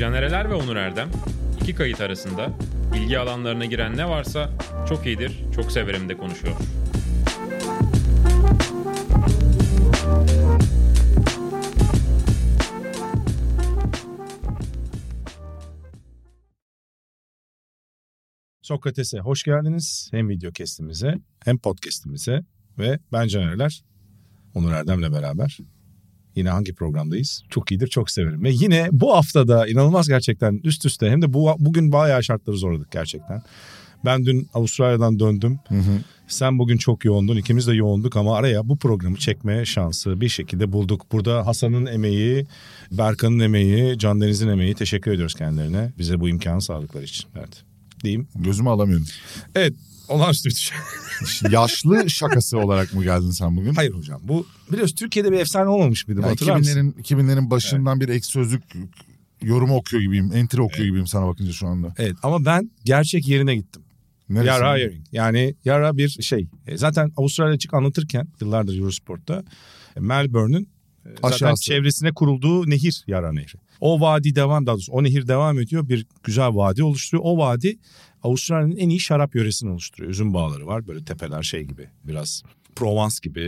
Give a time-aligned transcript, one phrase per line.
[0.00, 1.10] Canereler ve Onur Erdem
[1.60, 2.50] iki kayıt arasında
[2.96, 4.50] ilgi alanlarına giren ne varsa
[4.88, 6.56] çok iyidir, çok severim de konuşuyor.
[18.62, 20.08] Sokrates'e hoş geldiniz.
[20.12, 21.14] Hem video kestimize
[21.44, 22.40] hem podcast'imize
[22.78, 23.82] ve ben Canerler
[24.54, 25.58] Onur Erdem'le beraber
[26.34, 27.42] yine hangi programdayız?
[27.50, 28.44] Çok iyidir, çok severim.
[28.44, 32.90] Ve yine bu haftada inanılmaz gerçekten üst üste hem de bu bugün bayağı şartları zorladık
[32.90, 33.42] gerçekten.
[34.04, 35.58] Ben dün Avustralya'dan döndüm.
[36.28, 37.36] Sen bugün çok yoğundun.
[37.36, 41.06] ikimiz de yoğunduk ama araya bu programı çekme şansı bir şekilde bulduk.
[41.12, 42.46] Burada Hasan'ın emeği,
[42.92, 45.92] Berkan'ın emeği, Can Deniz'in emeği teşekkür ediyoruz kendilerine.
[45.98, 47.26] Bize bu imkanı sağladıkları için.
[47.38, 47.62] Evet.
[48.04, 48.28] Diyeyim.
[48.34, 49.06] Gözümü alamıyorum.
[49.54, 49.74] Evet.
[50.10, 50.78] Olağanüstü bir şey.
[51.50, 53.74] Yaşlı şakası olarak mı geldin sen bugün?
[53.74, 54.20] Hayır hocam.
[54.24, 56.20] Bu biliyorsun Türkiye'de bir efsane olmamış mıydı?
[56.20, 56.94] Yani Hatırlar mısın?
[56.98, 58.62] 2000'lerin 2000'lerin başından bir ek sözlük
[59.42, 60.32] yorumu okuyor gibiyim.
[60.34, 61.94] Entry okuyor gibiyim sana bakınca şu anda.
[61.98, 63.82] Evet ama ben gerçek yerine gittim.
[64.28, 64.48] Neresi?
[64.48, 65.04] Yara Hiring.
[65.12, 66.46] Yani Yara bir şey.
[66.66, 69.42] E, Zaten Avustralya açık anlatırken yıllardır Eurosport'ta
[69.96, 70.68] e, Melbourne'ün
[71.06, 71.62] e, zaten Aşağısı.
[71.64, 73.58] çevresine kurulduğu nehir Yara Nehri.
[73.80, 75.88] O vadi devam daha doğrusu o nehir devam ediyor.
[75.88, 77.24] Bir güzel vadi oluşturuyor.
[77.26, 77.78] O vadi
[78.22, 80.10] Avustralya'nın en iyi şarap yöresini oluşturuyor.
[80.10, 82.42] Üzüm bağları var böyle tepeler şey gibi biraz
[82.76, 83.40] Provence gibi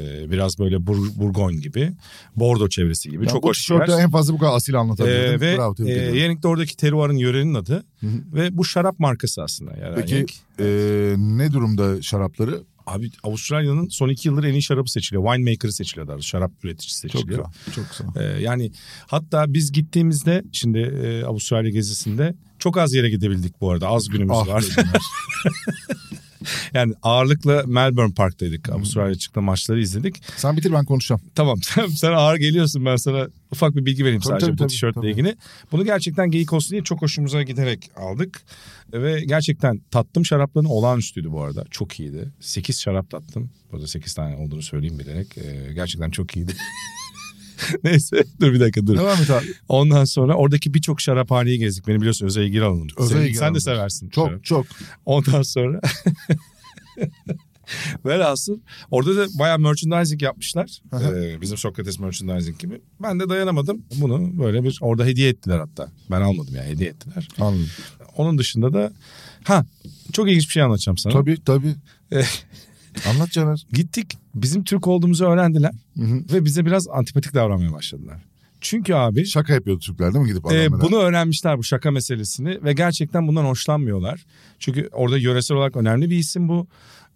[0.00, 1.92] e, biraz böyle Bur- Burgogne gibi
[2.36, 3.98] Bordeaux çevresi gibi Ya çok hoş bir yer.
[3.98, 5.40] en fazla bu kadar asil Ee, anlatabilirdin.
[5.40, 6.14] ve Bravo, e, ediyorum.
[6.14, 8.10] Yenik'te oradaki teruarın yörenin adı Hı hı.
[8.34, 9.76] ve bu şarap markası aslında.
[9.76, 10.34] Yani Peki Yenik.
[10.60, 10.64] e,
[11.18, 12.62] ne durumda şarapları?
[12.86, 15.24] Abi Avustralya'nın son iki yıldır en iyi şarabı seçiliyor.
[15.24, 16.20] Winemaker'ı seçiliyor daha.
[16.20, 17.44] Şarap üreticisi Çok seçiliyor.
[17.64, 17.74] güzel.
[17.74, 18.36] Çok güzel.
[18.36, 18.72] Ee, yani
[19.06, 22.34] hatta biz gittiğimizde şimdi e, Avustralya gezisinde
[22.64, 23.88] çok az yere gidebildik bu arada.
[23.88, 24.64] Az günümüz Ah var.
[26.74, 28.68] Yani ağırlıkla Melbourne Park'taydık.
[28.68, 30.22] Avustralya çıktı maçları izledik.
[30.36, 31.20] Sen bitir ben konuşacağım.
[31.34, 34.66] Tamam sen, sen ağır geliyorsun ben sana ufak bir bilgi vereyim Tabii, sadece tabii, bu
[34.66, 35.36] tişörtle ilgili.
[35.72, 38.42] Bunu gerçekten geyik olsun diye çok hoşumuza giderek aldık.
[38.92, 41.64] Ve gerçekten tattım şarapların olağanüstüydü bu arada.
[41.70, 42.32] Çok iyiydi.
[42.40, 43.50] 8 şarap tattım.
[43.72, 45.38] Burada 8 tane olduğunu söyleyeyim bilerek.
[45.38, 46.52] Ee, gerçekten çok iyiydi.
[47.84, 48.96] Neyse dur bir dakika dur.
[48.98, 49.46] Devam et abi.
[49.68, 51.86] Ondan sonra oradaki birçok şaraphaneyi gezdik.
[51.86, 52.86] Beni biliyorsun özel ilgili alanım.
[52.98, 54.08] Özel sen, ilgi sen de seversin.
[54.08, 54.44] Çok şarap.
[54.44, 54.66] çok.
[55.06, 55.80] Ondan sonra
[58.04, 58.58] Velhasıl
[58.90, 60.80] orada da bayağı merchandising yapmışlar.
[60.92, 62.80] Ee, bizim Sokrates merchandising gibi.
[63.02, 63.82] Ben de dayanamadım.
[63.96, 65.92] Bunu böyle bir orada hediye ettiler hatta.
[66.10, 67.28] Ben almadım yani hediye ettiler.
[67.40, 67.70] Anladım.
[68.16, 68.92] Onun dışında da
[69.44, 69.64] ha
[70.12, 71.12] çok ilginç bir şey anlatacağım sana.
[71.12, 71.74] Tabii tabii.
[73.10, 73.66] Anlat Caner.
[73.72, 76.24] Gittik bizim Türk olduğumuzu öğrendiler Hı hı.
[76.32, 78.22] ve bize biraz antipatik davranmaya başladılar.
[78.60, 82.72] Çünkü abi Şaka yapıyordu Türkler değil mi gidip e, bunu öğrenmişler bu şaka meselesini ve
[82.72, 84.24] gerçekten bundan hoşlanmıyorlar.
[84.58, 86.66] Çünkü orada yöresel olarak önemli bir isim bu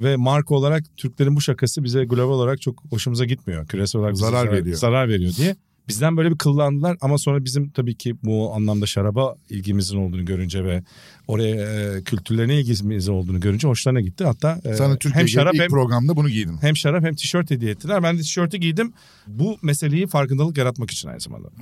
[0.00, 3.66] ve marka olarak Türklerin bu şakası bize global olarak çok hoşumuza gitmiyor.
[3.66, 4.76] Küresel olarak bize Zarar veriyor.
[4.76, 5.56] Zarar veriyor diye.
[5.88, 10.64] Bizden böyle bir kıllandılar ama sonra bizim tabii ki bu anlamda şaraba ilgimizin olduğunu görünce
[10.64, 10.82] ve
[11.28, 14.24] oraya e, kültürlerine ilgimizin olduğunu görünce hoşlarına gitti.
[14.24, 16.58] Hatta e, Türkiye'ye hem şarap ilk hem programda bunu giydin.
[16.60, 18.02] hem şarap hem tişört hediye ettiler.
[18.02, 18.92] Ben de tişörtü giydim.
[19.26, 21.48] Bu meseleyi farkındalık yaratmak için aynı zamanda.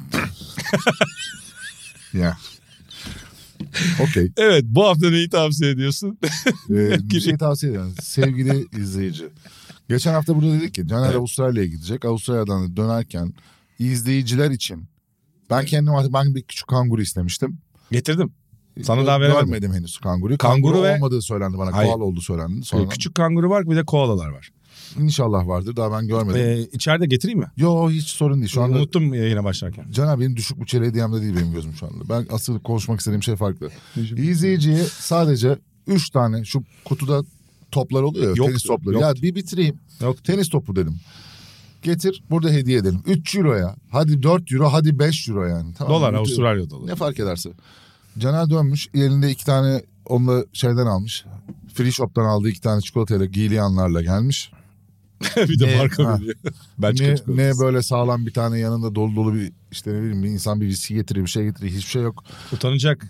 [2.12, 2.36] Ya.
[4.00, 4.32] Okey.
[4.36, 6.19] Evet bu hafta neyi tavsiye ediyorsun?
[6.70, 7.94] Ee, bir şey tavsiye ederim.
[8.03, 9.25] Sevgili izleyici.
[9.88, 11.16] Geçen hafta burada dedik ki Caner Evet.
[11.16, 12.04] Avustralya'ya gidecek.
[12.04, 13.32] Avustralya'dan da dönerken
[13.78, 14.84] izleyiciler için
[15.50, 17.59] ben kendim ben bir küçük kanguru istemiştim.
[17.91, 18.32] Getirdim.
[18.82, 19.44] Sana daha veremedim.
[19.47, 20.38] Görmedim henüz kanguru.
[20.38, 21.72] Kanguru Kanguru, ve- olmadığı söylendi bana.
[21.76, 21.91] Hayır.
[21.92, 22.65] Koala olduğu söylendi.
[22.65, 24.50] Sonra Küçük kanguru var bir de koalalar var.
[24.98, 25.76] İnşallah vardır.
[25.76, 26.41] Daha ben görmedim.
[26.41, 27.47] Ee, içeride getireyim mi?
[27.56, 28.48] Yo hiç sorun değil.
[28.48, 29.91] Şu anda Unuttum yayına başlarken.
[29.91, 32.09] Caner benim düşük bütçeli hediyemde değil benim gözüm şu anda.
[32.09, 33.70] Ben asıl konuşmak istediğim şey farklı.
[34.16, 37.22] İzleyiciye sadece 3 tane şu kutuda
[37.70, 38.94] toplar oluyor ya Yoktu, tenis topları.
[38.94, 39.09] yoktu.
[39.16, 39.76] Ya bir bitireyim.
[40.00, 40.25] Yok.
[40.25, 40.97] Tenis topu dedim.
[41.86, 43.02] Getir burada hediye edelim.
[43.06, 43.76] 3 euroya.
[43.91, 45.74] Hadi 4 euro hadi 5 euro yani.
[45.78, 46.19] Tamam, Dolar mı?
[46.19, 46.86] Avustralya doları.
[46.86, 47.50] Ne fark ederse.
[48.19, 51.24] Caner dönmüş elinde iki tane onunla şeyden almış.
[51.74, 54.50] Free shop'tan aldığı iki tane çikolatayla giyliyanlarla gelmiş.
[55.36, 56.19] bir de Ne- marka ha.
[56.19, 56.34] veriyor.
[56.44, 57.60] Ne, Belçika ne çikolatası.
[57.60, 60.94] böyle sağlam bir tane yanında dolu dolu bir işte ne bileyim bir insan bir viski
[60.94, 62.24] getiriyor bir şey getiriyor hiçbir şey yok.
[62.53, 63.06] Utanacak.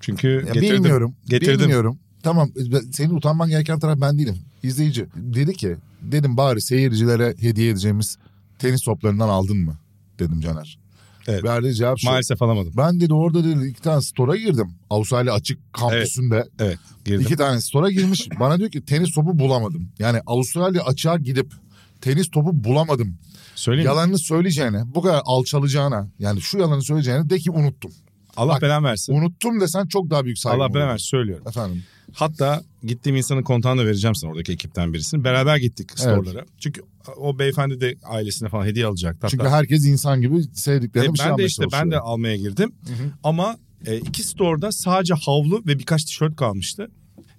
[0.00, 0.74] Çünkü Ya getirdim.
[0.74, 1.14] bilmiyorum.
[1.28, 1.60] Getirdim.
[1.60, 1.98] Bilmiyorum.
[2.22, 2.50] Tamam
[2.92, 4.38] senin utanman gereken taraf ben değilim.
[4.62, 5.06] İzleyici.
[5.16, 8.18] Dedi ki dedim bari seyircilere hediye edeceğimiz
[8.58, 9.76] tenis toplarından aldın mı?
[10.18, 10.78] Dedim Caner.
[11.26, 11.44] Evet.
[11.44, 12.06] Verdiği cevap şu.
[12.06, 12.72] Maalesef alamadım.
[12.76, 14.70] Ben dedi orada dedi iki tane store'a girdim.
[14.90, 16.48] Avustralya açık kampüsünde.
[16.58, 17.20] Evet girdim.
[17.20, 18.28] iki tane store'a girmiş.
[18.40, 19.88] Bana diyor ki tenis topu bulamadım.
[19.98, 21.52] Yani Avustralya açığa gidip
[22.00, 23.18] tenis topu bulamadım.
[23.54, 23.94] Söyleyeyim mi?
[23.94, 27.92] Yalanını söyleyeceğine, bu kadar alçalacağına, yani şu yalanı söyleyeceğine de ki unuttum.
[28.40, 29.12] Allah Bak, belanı versin.
[29.12, 30.62] Unuttum desen çok daha büyük saygı.
[30.62, 31.44] Allah belanı versin söylüyorum.
[31.48, 31.82] Efendim.
[32.12, 35.24] Hatta gittiğim insanın kontağını da vereceğim sana oradaki ekipten birisini.
[35.24, 36.44] Beraber gittik store'lara.
[36.58, 36.82] Çünkü
[37.16, 39.18] o beyefendi de ailesine falan hediye alacaktı.
[39.20, 42.36] Hatta Çünkü herkes insan gibi sevdiklerine E, bir şey ben de işte ben de almaya
[42.36, 42.72] girdim.
[42.86, 43.12] Hı hı.
[43.24, 43.56] Ama
[43.86, 46.88] e, iki store'da sadece havlu ve birkaç tişört kalmıştı.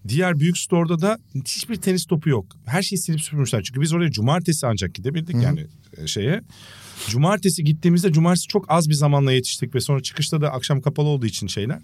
[0.07, 2.45] Diğer büyük store'da da hiçbir tenis topu yok.
[2.65, 3.63] Her şeyi silip süpürmüşler.
[3.63, 5.43] Çünkü biz oraya cumartesi ancak gidebildik Hı hı.
[5.43, 5.67] yani
[5.97, 6.41] e, şeye.
[7.09, 11.25] Cumartesi gittiğimizde cumartesi çok az bir zamanla yetiştik ve sonra çıkışta da akşam kapalı olduğu
[11.25, 11.79] için şeyler.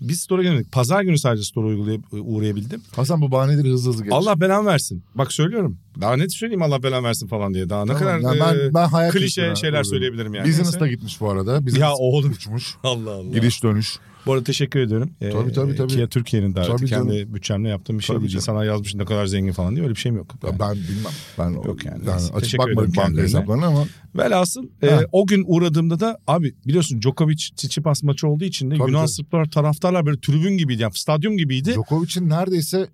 [0.00, 0.72] Biz store'a gelmedik.
[0.72, 2.82] Pazar günü sadece store'a uygulayıp uğrayabildim.
[2.96, 4.12] Hasan bu bahaneleri hızlı hızlı geç.
[4.12, 5.04] Allah belanı versin.
[5.14, 5.78] Bak söylüyorum.
[6.00, 7.68] Daha net söyleyeyim Allah belanı versin falan diye.
[7.70, 9.84] Daha ne Tamam, kadar ya ben, e, ben hayal klişe şeyler uğruyorum.
[9.84, 10.48] söyleyebilirim yani.
[10.48, 11.66] Business'ta gitmiş bu arada.
[11.66, 12.30] Business Ya oğlum.
[12.32, 12.74] uçmuş.
[12.82, 13.32] Allah Allah.
[13.32, 13.96] Gidiş dönüş.
[14.26, 15.10] Bu arada teşekkür ediyorum.
[15.20, 15.92] Ee, Tabii, tabii, tabii.
[15.92, 16.70] Kia Türkiye'nin daveti.
[16.76, 18.30] Tabii, Kendi bütçemle yaptığım bir şey Tabii değil.
[18.32, 18.40] canım.
[18.42, 20.34] İnsanlar yazmış ne kadar zengin falan diye öyle bir şeyim yok.
[20.42, 20.58] Ya Yani.
[20.60, 21.12] Ben bilmem.
[21.38, 22.02] Ben Yok yani.
[22.06, 23.84] yani teşekkür bakmadım banka hesaplarına ama
[24.16, 25.00] Velhasıl e, Ha.
[25.12, 29.12] o gün uğradığımda da abi biliyorsun Djokovic Tsitsipas maçı olduğu için de Tabii, Yunan tabii.
[29.12, 30.82] Sırplar taraftarlar böyle tribün gibiydi.
[30.82, 31.70] Yani stadyum gibiydi.
[31.72, 32.86] Djokovic'in neredeyse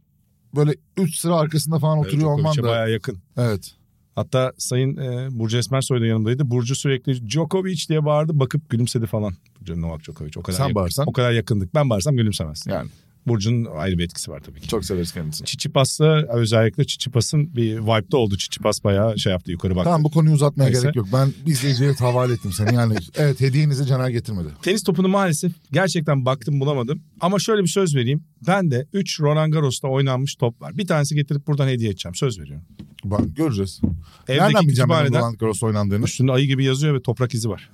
[0.57, 2.63] böyle 3 sıra arkasında falan Evet, oturuyor olman da.
[2.63, 3.19] bayağı yakın.
[3.37, 3.73] Evet.
[4.15, 6.51] Hatta Sayın e, Burcu Esmersoy da yanımdaydı.
[6.51, 9.33] Burcu sürekli Djokovic diye bağırdı bakıp gülümsedi falan.
[9.69, 11.75] Novak Djokovic o kadar Sen yakın- bağırsan o kadar yakındık.
[11.75, 12.65] Ben bağırsam gülümsemez.
[12.69, 12.89] yani
[13.27, 14.69] Burcu'nun ayrı bir etkisi var tabii ki.
[14.69, 15.47] çok severiz kendisini.
[15.47, 18.37] Çiçipas'ta özellikle Çiçipas'ın bir vibe'da oldu.
[18.37, 19.85] Çiçipas bayağı şey yaptı yukarı baktı.
[19.85, 20.83] Tamam bu konuyu uzatmaya Neyse.
[20.83, 21.07] gerek yok.
[21.13, 22.75] Ben izleyiciye havale ettim seni.
[22.75, 24.49] Yani evet hediyenizi Caner getirmedi.
[24.63, 27.03] Tenis topunu maalesef gerçekten baktım bulamadım.
[27.21, 28.25] Ama şöyle bir söz vereyim.
[28.47, 30.77] Ben de 3 Roland Garros'ta oynanmış top var.
[30.79, 32.15] Bir tanesi getirip buradan hediye edeceğim.
[32.15, 32.65] Söz veriyorum.
[33.05, 33.81] Bak göreceğiz.
[34.29, 36.05] Evdeki Nereden bileceğim Roland Garros oynandığını?
[36.05, 37.71] üstünde ayı gibi yazıyor ve toprak izi var.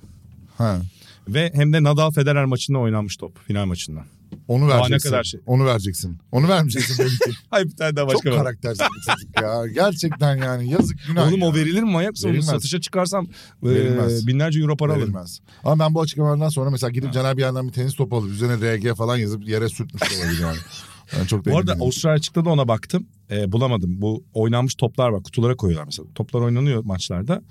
[0.57, 0.81] Ha.
[1.27, 3.39] Ve hem de Nadal Federer maçında oynanmış top.
[3.47, 4.03] Final maçından.
[4.47, 5.09] Onu Daha ne vereceksin.
[5.09, 5.39] kadar şey.
[5.45, 6.17] Onu vereceksin.
[6.31, 7.37] Onu vermeyeceksin belki.
[7.49, 8.37] Hayır bir tane daha Çok başka var.
[8.37, 9.67] karaktersiz bir çocuk ya.
[9.67, 11.27] Gerçekten yani yazık günah.
[11.27, 11.47] Oğlum ya.
[11.47, 12.39] o verilir mi manyak mısın?
[12.39, 13.27] Satışa çıkarsam
[13.63, 14.27] e, Verilmez.
[14.27, 15.03] binlerce euro para alırım.
[15.07, 15.39] Verilmez.
[15.63, 18.75] Ama ben bu açıklamalardan sonra mesela gidip Caner bir yandan bir tenis topu alıp üzerine
[18.77, 20.57] RG falan yazıp yere sürtmüş olabilir yani.
[21.19, 21.81] Ben çok da Bu arada değilim.
[21.83, 23.07] Avustralya çıktı da ona baktım.
[23.31, 24.01] E, bulamadım.
[24.01, 25.23] Bu oynanmış toplar var.
[25.23, 26.07] Kutulara koyuyorlar mesela.
[26.15, 27.41] Toplar oynanıyor maçlarda.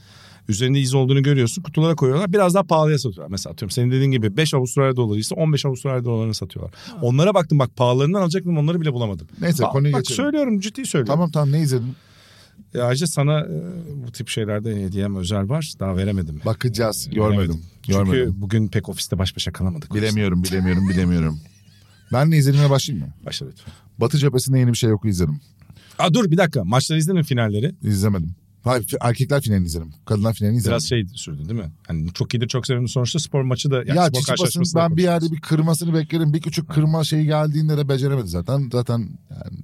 [0.48, 1.62] Üzerinde iz olduğunu görüyorsun.
[1.62, 2.32] Kutulara koyuyorlar.
[2.32, 3.30] Biraz daha pahalıya satıyorlar.
[3.30, 6.74] Mesela atıyorum senin dediğin gibi 5 Avustralya doları ise 15 Avustralya dolarına satıyorlar.
[7.02, 9.26] Onlara baktım bak pahalarından alacaktım onları bile bulamadım.
[9.40, 10.16] Neyse Ba- konuyu bak geçelim.
[10.24, 11.14] söylüyorum ciddi söylüyorum.
[11.14, 11.94] Tamam tamam ne izledin?
[12.74, 13.48] E, ayrıca sana e,
[14.06, 15.72] bu tip şeylerde hediyem özel var.
[15.80, 16.40] Daha veremedim.
[16.44, 17.08] Bakacağız.
[17.10, 17.30] Veremedim.
[17.36, 17.60] Görmedim.
[17.82, 18.34] Çünkü Görmedim.
[18.38, 19.94] bugün pek ofiste baş başa kalamadık.
[19.94, 21.40] Bilemiyorum, bilemiyorum, bilemiyorum.
[22.12, 23.12] Ben ne izlediğime başlayayım mı?
[23.26, 23.74] Başla lütfen.
[23.98, 25.40] Batı cephesinde yeni bir şey yok izledim.
[25.98, 26.64] Aa, dur bir dakika.
[26.64, 27.74] Maçları izledin mi finalleri?
[27.82, 28.34] İzlemedim.
[28.66, 29.92] Hayır erkekler finalini izledim.
[30.04, 30.72] Kadınlar finalini izledim.
[30.72, 31.70] Biraz şey sürdü değil mi?
[31.86, 32.88] Hani çok iyidir çok severim.
[32.88, 33.76] Sonuçta spor maçı da.
[33.76, 36.32] Yani ya Çiçipas'ın ben bir yerde bir kırmasını beklerim.
[36.32, 38.68] Bir küçük kırma şeyi geldiğinde de beceremedi zaten.
[38.72, 38.98] Zaten
[39.30, 39.58] yani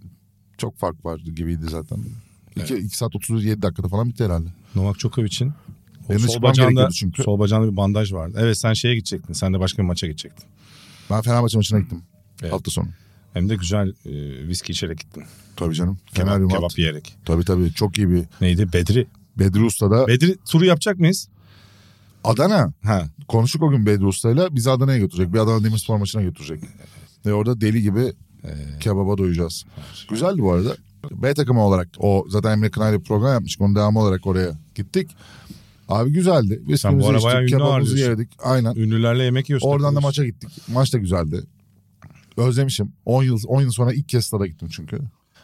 [0.58, 1.98] çok fark vardı gibiydi zaten.
[2.56, 2.92] 2 Evet.
[2.94, 4.48] saat 37 dakikada falan bitti herhalde.
[4.74, 5.52] Novak Djokovic'in
[6.18, 7.22] sol bacağında, çünkü.
[7.22, 8.38] sol bacağında bir bandaj vardı.
[8.40, 9.32] Evet sen şeye gidecektin.
[9.32, 10.44] Sen de başka bir maça gidecektin.
[11.10, 12.02] Ben Fenerbahçe maçına gittim.
[12.42, 12.52] Evet.
[12.52, 12.88] Hafta sonu.
[13.32, 15.24] Hem de güzel e, viski içerek gittin.
[15.56, 15.98] Tabii canım.
[16.14, 17.14] Kemal Kebap, kebap yiyerek.
[17.24, 18.24] Tabii tabii çok iyi bir.
[18.40, 18.72] Neydi?
[18.72, 19.06] Bedri.
[19.38, 20.06] Bedri Usta'da.
[20.06, 21.28] Bedri turu yapacak mıyız?
[22.24, 22.72] Adana.
[22.82, 23.08] Ha.
[23.28, 24.54] Konuştuk o gün Bedri Usta'yla.
[24.56, 25.34] Bizi Adana'ya götürecek.
[25.34, 26.60] Bir Adana Demirspor maçına götürecek.
[27.26, 28.12] Ve orada deli gibi
[28.80, 29.64] kebaba doyacağız.
[30.10, 30.76] Güzeldi bu arada.
[31.10, 33.60] B takımı olarak o zaten Emre Kınay'la program yapmıştık.
[33.60, 35.10] Onun devamı olarak oraya gittik.
[35.88, 36.48] Abi güzeldi.
[36.56, 38.22] Sen bu Viskimizi ara bayağı içtik, ünlü kebabımızı ağırlıyorsun.
[38.22, 38.32] yedik.
[38.44, 38.74] Aynen.
[38.74, 39.68] Ünlülerle yemek yiyorsun.
[39.68, 40.50] Oradan da maça gittik.
[40.68, 41.42] Maç da güzeldi.
[42.36, 42.92] Özlemişim.
[43.06, 44.98] 10 yıl 10 yıl sonra ilk kez stada gittim çünkü.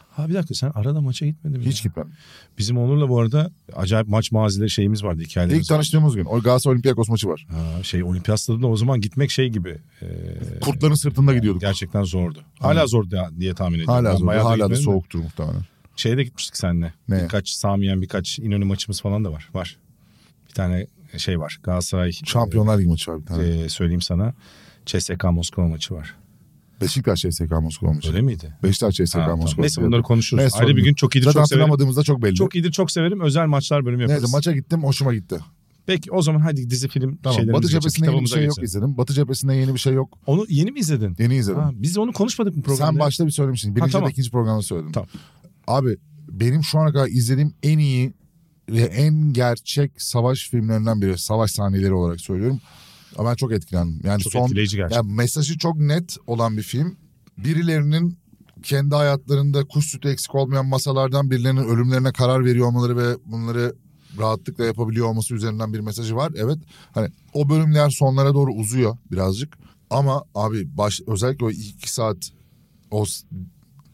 [0.09, 1.65] Ha bir dakika sen arada maça gitmedin mi?
[1.65, 1.89] Hiç ya?
[1.89, 2.11] gitmedim.
[2.57, 5.61] Bizim Onur'la bu arada acayip maç mazileri şeyimiz vardı hikayelerimiz.
[5.65, 6.25] İlk tanıştığımız gün.
[6.25, 7.47] O Galatasaray Olympiakos maçı var.
[7.49, 9.77] Ha, şey olimpiyat stadında o zaman gitmek şey gibi.
[10.01, 11.61] e, Kurtların sırtında gidiyorduk.
[11.61, 12.39] gerçekten zordu.
[12.59, 13.05] Hala zor
[13.39, 13.93] diye tahmin ediyorum.
[13.93, 14.27] Hala Ben zor.
[14.27, 14.85] bayağı Hala da gitmedim de.
[14.85, 15.61] soğuktur muhtemelen.
[15.95, 16.93] Şeye de gitmiştik seninle.
[17.07, 17.23] Ne?
[17.23, 19.49] Birkaç Samiyen birkaç İnönü maçımız falan da var.
[19.53, 19.77] Var.
[20.49, 21.59] Bir tane şey var.
[21.63, 23.47] Galatasaray Şampiyonlar Ligi maçı var bir tane.
[23.47, 24.33] e, söyleyeyim sana.
[24.85, 26.15] CSKA Moskova maçı var.
[26.81, 28.09] Beşiktaş CSK Moskova maçı.
[28.09, 28.53] Öyle miydi?
[28.63, 29.39] Beşiktaş CSK Ha, tamam.
[29.39, 29.61] Moskova.
[29.61, 30.41] Neyse bunları konuşuruz.
[30.41, 31.61] Neyse, Ayrı bir gün çok iyidir Zaten çok severim.
[31.61, 32.35] hatırlamadığımızda çok belli.
[32.35, 33.21] Çok iyidir çok severim.
[33.21, 34.21] Özel maçlar bölümü yaparız.
[34.23, 35.39] Neyse maça gittim hoşuma gitti.
[35.85, 38.65] Peki o zaman hadi dizi film Tamam şeylerimize Batı cephesinde yeni bir şey yok geçelim.
[38.65, 38.97] izledim.
[38.97, 40.17] Batı cephesinde yeni bir şey yok.
[40.27, 41.15] Onu yeni mi izledin?
[41.19, 41.59] Yeni izledim.
[41.61, 42.91] Ha, biz onu konuşmadık mı programda?
[42.91, 43.75] Sen başta bir söylemiştin.
[43.75, 44.03] Birinci tamam.
[44.03, 44.91] ya da ikinci programda söyledin.
[44.91, 45.09] Tamam.
[45.67, 45.97] Abi
[46.29, 48.13] benim şu ana kadar izlediğim en iyi
[48.69, 51.17] ve en gerçek savaş filmlerinden biri.
[51.17, 52.59] Savaş sahneleri olarak söylüyorum.
[53.17, 54.01] Ama ben çok etkilendim.
[54.03, 55.03] Yani Çok son etkileyici gerçekten.
[55.03, 56.95] yani mesajı çok net olan bir film.
[57.37, 58.17] Birilerinin
[58.63, 63.75] kendi hayatlarında kuş sütü eksik olmayan masalardan birilerinin ölümlerine karar veriyor olmaları ve bunları
[64.19, 66.31] rahatlıkla yapabiliyor olması üzerinden bir mesajı var.
[66.35, 66.57] Evet
[66.91, 69.57] hani o bölümler sonlara doğru uzuyor birazcık.
[69.89, 72.17] Ama abi baş, özellikle o iki saat
[72.91, 73.05] o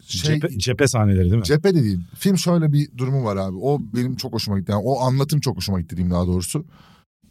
[0.08, 1.44] şey cephe, cephe sahneleri değil mi?
[1.44, 2.00] cephe de değil.
[2.16, 3.58] Film şöyle bir durumu var abi.
[3.62, 4.72] O benim çok hoşuma gitti.
[4.72, 6.66] Yani o anlatım çok hoşuma gitti diyeyim daha doğrusu.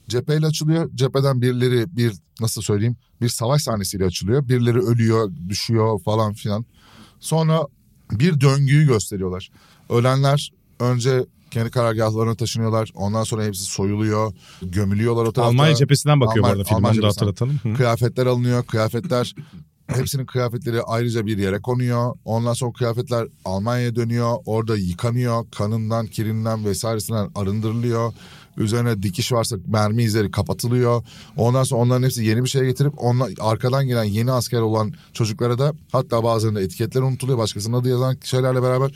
[0.09, 0.91] Cepheyle açılıyor.
[0.95, 4.49] Cepheden birileri bir nasıl söyleyeyim bir savaş sahnesiyle açılıyor.
[4.49, 6.65] Birileri ölüyor, düşüyor falan filan.
[7.21, 7.67] Sonra
[8.11, 9.51] bir döngüyü gösteriyorlar.
[9.91, 12.91] Ölenler önce kendi karargahlarına taşınıyorlar.
[12.95, 14.33] Ondan sonra hepsi soyuluyor,
[14.63, 15.49] gömülüyorlar o tarafta.
[15.51, 17.03] Almanya cephesinden bakıyor Alman- bu arada film.
[17.03, 17.61] Da hatırlatalım.
[17.77, 18.65] Kıyafetler alınıyor.
[18.65, 19.35] Kıyafetler
[19.87, 22.15] hepsinin kıyafetleri ayrıca bir yere konuyor.
[22.25, 24.37] Ondan sonra kıyafetler Almanya'ya dönüyor.
[24.45, 25.51] Orada yıkanıyor.
[25.51, 28.13] Kanından, kirinden vesairesinden arındırılıyor.
[28.57, 31.05] Üzerine dikiş varsa mermi izleri kapatılıyor.
[31.37, 35.59] Ondan sonra onların hepsi yeni bir şey getirip onlar, arkadan gelen yeni asker olan çocuklara
[35.59, 37.39] da hatta bazılarında etiketler unutuluyor.
[37.39, 38.93] Başkasının adı yazan şeylerle beraber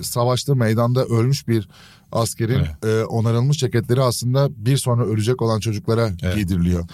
[0.00, 1.68] savaşta meydanda ölmüş bir
[2.12, 6.34] askerin e, onarılmış ceketleri aslında bir sonra ölecek olan çocuklara Evet.
[6.34, 6.84] giydiriliyor.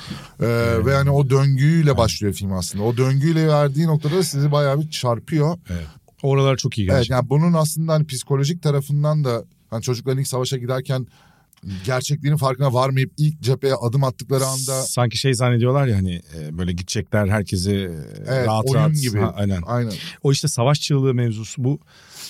[0.41, 0.47] E,
[0.87, 2.85] Ve yani o döngüyle başlıyor film aslında.
[2.85, 5.59] O döngüyle verdiği noktada sizi bayağı bir çarpıyor.
[5.71, 5.87] Evet.
[6.23, 7.17] Oralar çok iyi Evet gerçekten.
[7.17, 11.07] yani bunun aslında hani psikolojik tarafından da hani çocukların ilk savaşa giderken
[11.85, 16.73] gerçekliğinin farkına varmayıp ilk cepheye adım attıkları anda Sanki şey zannediyorlar ya hani e, böyle
[16.73, 17.91] gidecekler herkesi e,
[18.27, 19.01] Evet, rahat oyun rahat.
[19.03, 19.19] gibi.
[19.19, 19.61] Ha, aynen.
[19.67, 19.93] aynen
[20.23, 21.81] O işte savaş çığlığı mevzusu bu.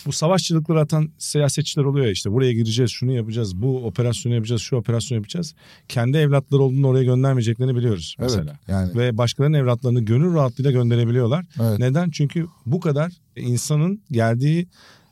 [0.07, 4.61] Bu savaş çığlıkları atan siyasetçiler oluyor ya işte buraya gireceğiz şunu yapacağız bu operasyonu yapacağız
[4.63, 5.55] şu operasyonu yapacağız.
[5.89, 8.59] Kendi evlatları olduğunu oraya göndermeyeceklerini biliyoruz evet mesela.
[8.69, 11.45] yani Ve başkalarının evlatlarını gönül rahatlığıyla gönderebiliyorlar.
[11.63, 11.79] evet.
[11.79, 12.11] Neden?
[12.11, 14.67] Çünkü bu kadar insanın geldiği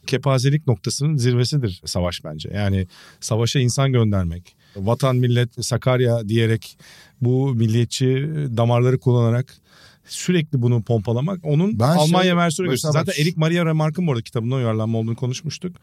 [0.07, 2.51] kepazelik noktasının zirvesidir savaş bence.
[2.55, 2.87] Yani
[3.21, 6.79] savaşa insan göndermek, vatan millet Sakarya diyerek
[7.21, 8.07] bu milliyetçi
[8.57, 9.55] damarları kullanarak
[10.07, 13.07] sürekli bunu pompalamak onun Ben şey- Almanya versiyonu mesela gösteriyor.
[13.07, 15.77] bak- Zaten Erik Maria Remarque'ın bu arada kitabından uyarlanma olduğunu konuşmuştuk.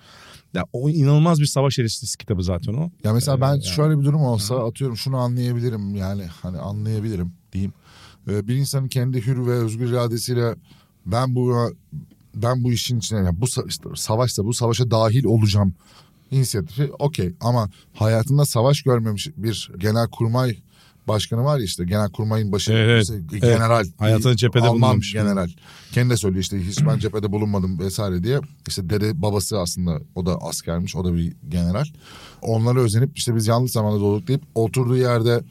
[0.53, 2.91] Ya, o inanılmaz bir savaş eleştirisi kitabı zaten o.
[3.03, 3.63] Ya mesela Ee, ben yani.
[3.63, 7.73] şöyle bir durum olsa atıyorum şunu anlayabilirim yani hani anlayabilirim diyeyim.
[8.29, 10.55] Ee, bir insanın kendi hür ve özgür iradesiyle
[11.05, 11.55] ben bu
[12.41, 15.73] ben bu işin içine yani bu işte savaşsa bu savaşa dahil olacağım
[16.31, 17.33] inisiyatifi okey.
[17.41, 20.57] Ama hayatında savaş görmemiş bir genel kurmay
[21.07, 23.41] başkanı var ya işte genel kurmayın başı Evet, evet.
[23.41, 25.13] general Hayatında cephede Alman bulunmamış.
[25.13, 25.49] general.
[25.91, 28.39] Kendi de söylüyor işte hiç ben cephede bulunmadım vesaire diye.
[28.67, 31.85] İşte dede babası aslında o da askermiş o da bir general.
[32.41, 35.43] Onlara özenip işte biz yanlış zamanda doğduk deyip oturduğu yerde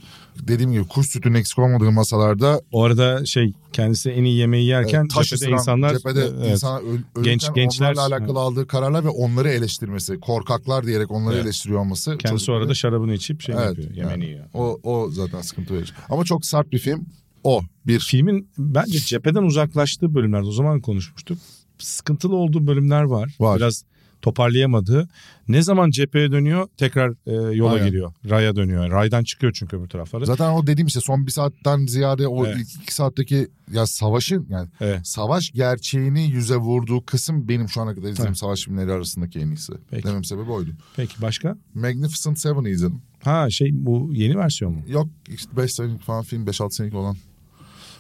[0.43, 5.05] dediğim gibi kuş sütünün eksik olmadığı masalarda O arada şey kendisi en iyi yemeği yerken
[5.05, 9.09] e, taş ısıran, insanlar cephede evet, insana öl, Genç- gençler- onlarla alakalı aldığı kararlar ve
[9.09, 11.45] onları eleştirmesi korkaklar diyerek onları Evet.
[11.45, 14.45] eleştiriyor olması kendisi orada şarabını içip şey Evet, yapıyor yemeğini yani yiyor.
[14.55, 17.07] o, o zaten sıkıntı verici ama çok sert bir film
[17.45, 21.39] o bir Filmin bence cepheden uzaklaştığı bölümlerde o zaman konuşmuştuk.
[21.79, 23.37] Sıkıntılı olduğu bölümler var.
[23.41, 23.57] Var.
[23.59, 23.85] Biraz
[24.23, 25.09] toparlayamadığı.
[25.49, 27.87] Ne zaman cepheye dönüyor tekrar e, yola Aynen.
[27.87, 28.13] giriyor.
[28.31, 28.91] Raya dönüyor.
[28.91, 30.27] Raydan çıkıyor çünkü öbür tarafları.
[30.27, 32.57] Zaten o dediğim işte son bir saatten ziyade o Evet.
[32.59, 35.01] ilk iki saatteki ya savaşın yani Evet.
[35.07, 38.39] savaş gerçeğini yüze vurduğu kısım benim şu ana kadar izlediğim Evet.
[38.39, 39.73] savaş filmleri arasındaki en iyisi.
[39.91, 40.07] Peki.
[40.09, 40.71] Demem sebebi oydu.
[40.97, 41.57] Peki başka?
[41.75, 43.03] Magnificent Seven'ı izledim.
[43.25, 44.83] Ha şey bu yeni versiyon mu?
[44.89, 47.17] Yok işte 5 senelik falan film 5-6 senelik olan.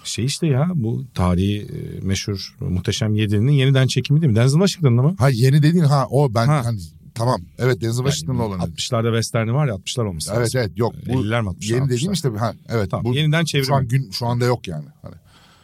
[0.09, 4.37] Şey işte ya bu tarihi e, meşhur Muhteşem Yedi'nin yeniden çekimi değil mi?
[4.37, 5.15] Denzel Washington'la mı?
[5.19, 6.61] Ha yeni dediğin ha o ben Ha.
[6.65, 6.81] hani
[7.15, 8.61] tamam evet Denzel Washington'la olan.
[8.61, 10.61] 60'larda Western'i var ya 60'lar olması Evet lazım.
[10.61, 11.73] evet yok bu 50'ler mi 60'lar?
[11.73, 11.91] yeni 60'lar.
[11.91, 13.85] dediğim işte ha evet Tamam, bu yeniden şu an çevirme.
[13.85, 14.85] gün şu anda yok yani.
[15.03, 15.15] Hani.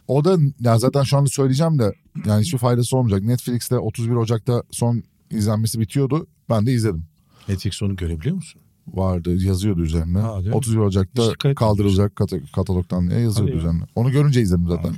[0.08, 1.92] O da ya zaten şu anda söyleyeceğim de
[2.26, 3.22] yani hiçbir faydası olmayacak.
[3.22, 6.26] Netflix'te 31 Ocak'ta son izlenmesi bitiyordu.
[6.50, 7.04] Ben de izledim.
[7.48, 8.60] Netflix onu görebiliyor musun?
[8.88, 10.18] Vardı yazıyordu üzerine.
[10.18, 10.54] Ha, değil mi?
[10.54, 13.68] 31 Ocak'ta kaldırılacak kata- katalogdan diye yazıyordu Hadi ya.
[13.70, 13.82] üzerine.
[13.94, 14.94] Onu görünce izledim zaten.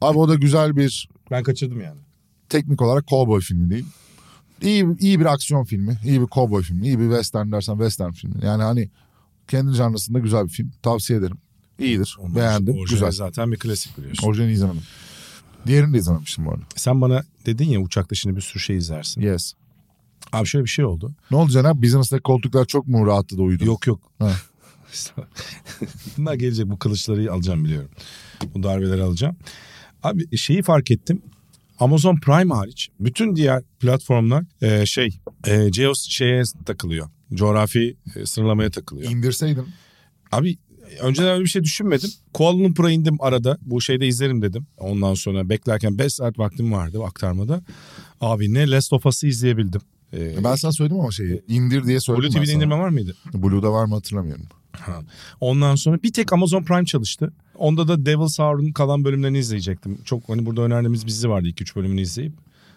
[0.00, 1.98] Abi o da güzel bir Ben kaçırdım yani.
[2.48, 3.84] teknik olarak cowboy filmi değil.
[4.62, 8.34] İyi, iyi bir aksiyon filmi, iyi bir cowboy filmi, iyi bir western dersen western filmi.
[8.44, 8.90] Yani hani
[9.48, 10.72] kendi janrasında güzel bir film.
[10.82, 11.36] Tavsiye ederim.
[11.78, 12.16] İyidir.
[12.20, 12.84] Onlar Beğendim.
[12.90, 13.10] Güzel.
[13.12, 14.28] zaten bir klasik biliyorsun.
[14.28, 14.82] Orijinali izlemedim.
[15.66, 16.62] Diğerini de izlememiştim bu arada.
[16.76, 19.20] Sen bana dedin ya uçakta şimdi bir sürü şey izlersin.
[19.20, 19.52] Yes.
[20.32, 21.12] Abi şöyle bir şey oldu.
[21.30, 21.82] Ne oldu Cenab?
[21.82, 23.64] Business'taki koltuklar çok mu rahattı da?
[23.64, 24.12] Yok yok.
[26.18, 27.90] Bunlar gelecek bu kılıçları alacağım biliyorum.
[28.54, 29.36] Bu darbeleri alacağım.
[30.02, 31.22] Abi şeyi fark ettim.
[31.78, 37.08] Amazon Prime hariç bütün diğer platformlar e, şey e, geos şeye takılıyor.
[37.34, 39.10] Coğrafi e, sınırlamaya takılıyor.
[39.10, 39.66] İndirseydin.
[40.32, 40.58] Abi
[41.00, 42.10] önceden öyle bir şey düşünmedim.
[42.34, 43.58] Kuala Lumpur'a indim arada.
[43.62, 44.66] Bu şeyde izlerim dedim.
[44.76, 47.62] Ondan sonra beklerken 5 saat vaktim vardı aktarmada.
[48.20, 49.80] Abi ne Last of Us'ı izleyebildim.
[50.14, 51.42] Ee, Ben sana söyledim ama şeyi.
[51.48, 53.16] indir diye söyledim Blue TV'de indirme var mıydı?
[53.34, 54.44] Blue'da var mı hatırlamıyorum.
[54.72, 55.00] Ha.
[55.40, 57.32] Ondan sonra bir tek Amazon Prime çalıştı.
[57.58, 59.98] Onda da Devil's Hour'un kalan bölümlerini izleyecektim.
[60.04, 62.32] Çok hani burada önerdiğimiz dizi vardı 2-3 bölümünü izleyip.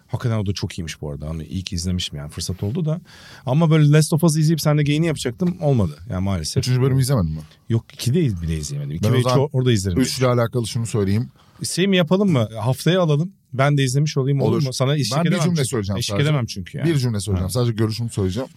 [0.08, 1.30] Hakikaten o da çok iyiymiş bu arada.
[1.30, 3.02] Hani iyi ki izlemişim yani fırsat oldu da.
[3.46, 5.58] Ama böyle Last of Us'ı izleyip seninle geyini yapacaktım.
[5.62, 5.98] Olmadı.
[6.10, 6.64] Yani maalesef.
[6.64, 7.42] Üçüncü bölümü izlemedin mi?
[7.70, 8.96] Yok 2'de bile izleyemedim.
[8.96, 10.00] 2 Ben ve o 3'ü zaman orada izlerim.
[10.00, 11.30] Üçle alakalı şunu söyleyeyim.
[11.64, 12.50] Şey mi yapalım mı?
[12.62, 13.34] Haftaya alalım.
[13.54, 14.64] Ben de izlemiş olayım olur, Olur.
[14.68, 14.74] mu?
[14.74, 15.70] Sana eşlik Ben bir edemem cümle çünkü.
[15.70, 16.24] söyleyeceğim Eşlik sadece.
[16.30, 16.90] edemem çünkü yani.
[16.90, 17.48] Bir cümle söyleyeceğim.
[17.48, 17.50] Ha.
[17.50, 18.50] Sadece görüşümü söyleyeceğim.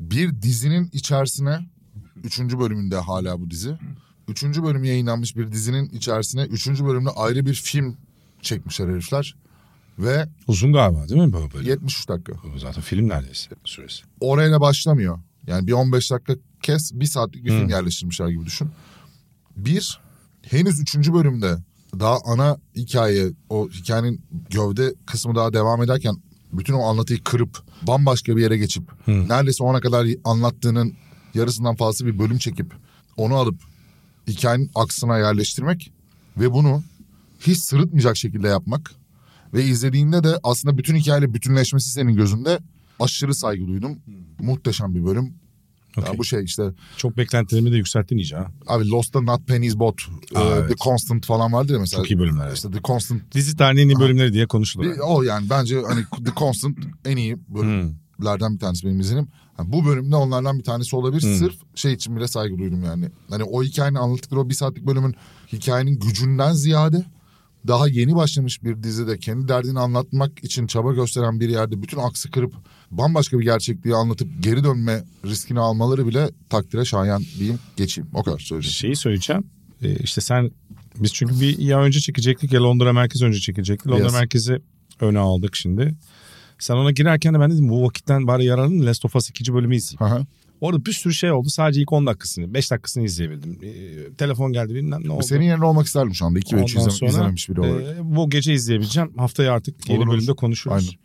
[0.00, 1.58] Bir dizinin içerisine
[2.24, 3.74] Üçüncü bölümünde hala bu dizi.
[4.28, 7.96] Üçüncü bölüm yayınlanmış bir dizinin içerisine üçüncü bölümde ayrı bir film
[8.42, 9.36] çekmişler herifler.
[9.98, 11.66] Ve Uzun galiba değil mi bölüm?
[11.66, 12.32] 73 dakika.
[12.58, 14.02] Zaten film neredeyse süresi.
[14.20, 15.18] Orayla başlamıyor.
[15.46, 17.70] Yani bir 15 dakika kes bir saatlik bir film Hı.
[17.70, 18.70] yerleştirmişler gibi düşün.
[19.56, 20.00] Bir,
[20.42, 21.56] henüz üçüncü bölümde
[22.00, 24.20] daha ana hikaye, o hikayenin
[24.50, 26.16] gövde kısmı daha devam ederken
[26.52, 29.28] bütün o anlatıyı kırıp bambaşka bir yere geçip Hı.
[29.28, 30.94] neredeyse ona kadar anlattığının
[31.34, 32.74] yarısından fazla bir bölüm çekip
[33.16, 33.62] onu alıp
[34.28, 35.92] hikayenin aksına yerleştirmek
[36.36, 36.82] ve bunu
[37.40, 38.92] hiç sırıtmayacak şekilde yapmak
[39.54, 42.58] ve izlediğinde de aslında bütün hikayeyle bütünleşmesi senin gözünde
[43.00, 43.98] aşırı saygı duydum.
[44.40, 45.34] Muhteşem bir bölüm.
[45.96, 46.18] Ya Okey.
[46.18, 46.62] bu şey işte
[46.96, 48.46] Çok beklentilerimi de yükselttin iyice ha.
[48.66, 50.02] abi Lost'ta Not Penny's Bot,
[50.34, 50.68] Aa, e, evet.
[50.68, 52.02] The Constant falan vardı ya mesela.
[52.02, 52.52] Çok iyi bölümler.
[52.52, 53.34] İşte The Constant.
[53.34, 54.84] Dizi tarihinin iyi bölümleri diye konuşulur.
[54.84, 59.28] Bir- o yani bence hani The Constant en iyi bölümlerden bir tanesi benim izlenim.
[59.56, 61.22] Ha, bu bölümde onlardan bir tanesi olabilir.
[61.22, 61.36] Hmm.
[61.36, 63.08] Sırf şey için bile saygı duydum yani.
[63.30, 65.14] Hani o hikayenin anlattıkları o bir saatlik bölümün
[65.52, 67.04] hikayenin gücünden ziyade
[67.68, 72.30] daha yeni başlamış bir dizide kendi derdini anlatmak için çaba gösteren bir yerde bütün aksı
[72.30, 72.54] kırıp
[72.92, 78.10] bambaşka bir gerçekliği anlatıp geri dönme riskini almaları bile takdire şayan diyeyim geçeyim.
[78.14, 78.74] O kadar söyleyeceğim.
[78.74, 79.44] Şeyi söyleyeceğim.
[79.82, 80.50] Ee, işte sen
[81.00, 83.86] biz çünkü bir ya önce çekecektik ya Londra merkezi önce çekecektik.
[83.92, 84.12] Londra Yes.
[84.12, 84.58] merkezi
[85.00, 85.94] öne aldık şimdi.
[86.58, 89.54] Sen ona girerken de ben dedim bu vakitten bari yararlanın Last of Us 2.
[89.54, 90.16] bölümü izleyeyim.
[90.16, 90.26] Hı.
[90.60, 91.50] Orada bir sürü şey oldu.
[91.50, 93.58] Sadece ilk 10 dakikasını, 5 dakikasını izleyebildim.
[93.62, 95.22] Ee, telefon geldi bilmem ne oldu.
[95.22, 96.38] Senin yerine olmak isterdim şu anda.
[96.38, 97.82] 2 ve 3 Ondan izlem- izlememiş biri olarak.
[97.82, 99.12] e, bu gece izleyebileceğim.
[99.16, 100.16] Haftaya artık yeni Olur, olur.
[100.16, 100.96] bölümde konuşuruz.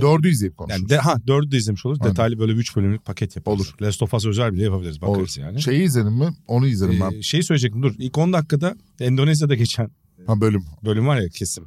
[0.00, 0.80] Dördü izleyip konuşuruz.
[0.80, 1.98] Yani de, ha dördü de izlemiş oluruz.
[2.02, 2.12] Aynen.
[2.12, 3.60] Detaylı böyle 3 bölümlük paket yaparız.
[3.60, 3.74] Olur.
[3.82, 5.00] Last of Us özel bile yapabiliriz.
[5.02, 5.46] Bakarız Olur.
[5.46, 5.62] yani.
[5.62, 6.28] Şeyi izledin mi?
[6.46, 7.10] Onu izledim ben.
[7.18, 7.94] Ee, şeyi söyleyecektim dur.
[7.98, 9.90] İlk 10 dakikada Endonezya'da geçen
[10.26, 10.64] Ha bölüm.
[10.84, 11.64] bölüm var ya kesim.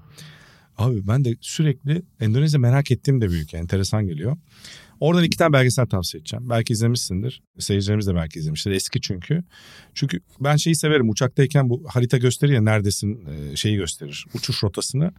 [0.78, 3.54] Abi ben de sürekli Endonezya merak ettiğim de büyük.
[3.54, 4.38] Enteresan geliyor.
[5.00, 6.50] Oradan iki tane belgesel tavsiye edeceğim.
[6.50, 7.42] Belki izlemişsindir.
[7.60, 8.72] Seyircilerimiz de belki izlemiştir.
[8.72, 9.44] Eski çünkü.
[9.94, 11.10] Çünkü ben şeyi severim.
[11.10, 14.26] Uçaktayken bu harita gösterir ya neredesin e, şeyi gösterir.
[14.34, 15.12] Uçuş rotasını.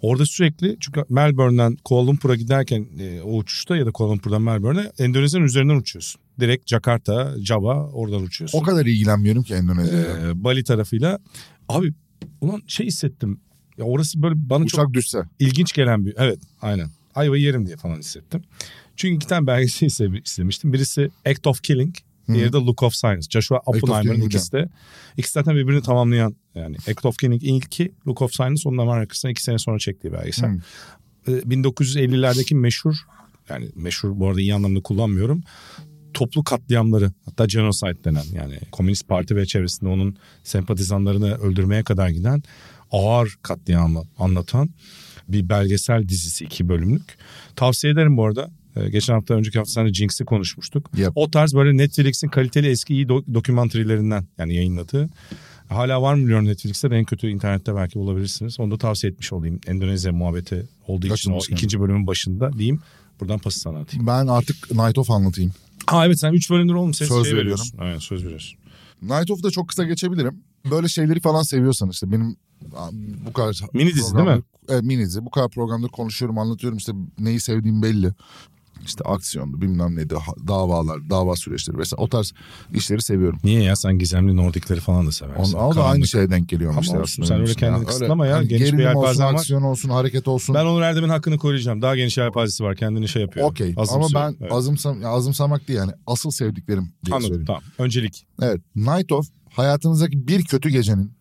[0.00, 4.92] Orada sürekli çünkü Melbourne'den Kuala Lumpur'a giderken e, o uçuşta ya da Kuala Lumpur'dan Melbourne'e
[4.98, 6.20] Endonezya'nın üzerinden uçuyorsun.
[6.40, 8.58] Direkt Jakarta, Java oradan uçuyorsun.
[8.58, 10.30] O kadar ilgilenmiyorum ki Endonezya'ya.
[10.30, 11.18] Ee, Bali tarafıyla.
[11.68, 11.92] Abi
[12.40, 13.40] ulan şey hissettim.
[13.78, 15.22] Ya orası böyle bana çok Uçak düşse.
[15.38, 16.90] ilginç gelen bir evet aynen.
[17.14, 18.42] Ayvayı yerim diye falan hissettim.
[18.96, 20.72] Çünkü iki tane belgesel izlemiştim.
[20.72, 21.94] Birisi Act of Killing.
[22.28, 23.26] Diğeri de Look of Silence.
[23.30, 24.68] Joshua Oppenheimer'ın ikisi de.
[25.16, 26.76] İkisi zaten birbirini tamamlayan yani.
[26.76, 30.48] Act of Killing ilki, Look of Silence onun hemen arkasından iki sene sonra çektiği belgesel.
[30.48, 30.58] Hmm.
[31.28, 32.94] Ee, 1950'lerdeki meşhur
[33.48, 35.42] yani meşhur bu arada iyi anlamda kullanmıyorum.
[36.14, 42.42] Toplu katliamları hatta genocide denen yani Komünist Parti ve çevresinde onun sempatizanlarını öldürmeye kadar giden
[42.94, 44.70] ağır katliamı anlatan
[45.28, 47.18] bir belgesel dizisi iki bölümlük.
[47.56, 48.50] Tavsiye ederim bu arada.
[48.76, 50.90] Ee, geçen hafta önceki hafta sen de Jinx'i konuşmuştuk.
[50.96, 51.12] Yep.
[51.14, 55.08] O tarz böyle Netflix'in kaliteli eski iyi do- dokümanterilerinden yani yayınladığı.
[55.68, 58.60] Hala var mı bilmiyorum Netflix'te de en kötü internette belki bulabilirsiniz.
[58.60, 59.60] Onu da tavsiye etmiş olayım.
[59.66, 61.42] Endonezya muhabbeti olduğu için o yani.
[61.50, 62.80] ikinci bölümün başında diyeyim.
[63.20, 64.06] Buradan pası sana atayım.
[64.06, 65.52] Ben artık Night of anlatayım.
[65.86, 67.40] Ha evet sen 3 bölümdür oğlum ses Söz şey veriyorum.
[67.46, 67.78] veriyorsun.
[67.78, 68.58] Aynen söz veriyorsun.
[69.02, 70.42] Night of'da çok kısa geçebilirim.
[70.70, 72.36] Böyle şeyleri falan seviyorsan işte benim
[73.26, 73.60] bu kadar...
[73.72, 74.42] Mini dizi değil mi?
[74.68, 75.24] Evet mini dizi.
[75.24, 78.12] Bu kadar programda konuşuyorum anlatıyorum işte neyi sevdiğim belli.
[78.86, 80.14] İşte aksiyondu bilmem neydi
[80.48, 82.32] davalar, dava süreçleri vesaire o tarz
[82.74, 83.38] işleri seviyorum.
[83.44, 85.54] Niye ya sen gizemli Nordikleri falan da seversin.
[85.58, 86.98] On, o da aynı şeye denk geliyor Ama işte.
[86.98, 88.36] aslında sen öyle kendini Öyle kısıtlama ya.
[88.36, 89.34] hani Geniş bir yelpazen var.
[89.34, 90.54] aksiyon olsun, hareket olsun.
[90.54, 91.82] Ben Onur Erdem'in hakkını koruyacağım.
[91.82, 92.76] Daha geniş yelpazesi var.
[92.76, 93.50] Kendini şey yapıyor.
[93.50, 94.52] Okey ama ben Evet.
[94.52, 97.46] azımsam, ya azımsamak değil yani asıl sevdiklerim diye Anladım söyleyeyim.
[97.46, 97.62] tamam.
[97.78, 98.26] Öncelik.
[98.42, 101.12] Evet Night of hayatınızdaki bir kötü gecenin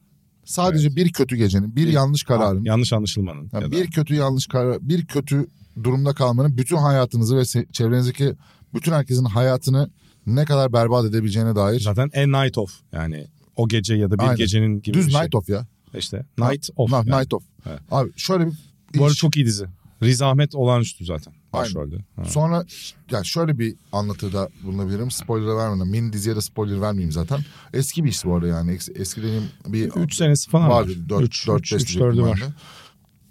[0.45, 3.49] sadece bir kötü gecenin bir yanlış kararın Yanlış anlaşılmanın.
[3.53, 5.47] ya ya da- bir kötü yanlış karar bir kötü
[5.83, 8.33] durumda kalmanın bütün hayatınızı ve çevrenizdeki
[8.73, 9.89] bütün herkesin hayatını
[10.25, 14.23] ne kadar berbat edebileceğine dair Zaten a night of yani o gece ya da bir
[14.23, 14.35] Aynen.
[14.35, 15.21] gecenin gibi düz bir şey.
[15.21, 15.67] night of ya.
[15.97, 16.91] İşte night of.
[16.91, 17.19] Na- yani.
[17.21, 17.43] Night of.
[17.69, 17.79] Evet.
[17.91, 18.53] Abi şöyle bir
[18.97, 19.65] Bu arada çok iyi dizi.
[20.03, 21.33] Riz Ahmet olağanüstü zaten.
[21.53, 21.95] Başrolde.
[22.15, 22.25] Ha.
[22.25, 22.65] Sonra
[23.11, 25.11] yani şöyle bir anlatıda bulunabilirim.
[25.11, 25.87] Spoiler vermeden.
[25.87, 27.39] Mini diziye de spoiler vermeyeyim zaten.
[27.73, 28.71] Eski bir iş bu arada yani.
[28.71, 30.87] Es- Eski dediğim bir 3 senesi falan var.
[31.09, 32.43] 4 3 4 3 5 3 4'ü var.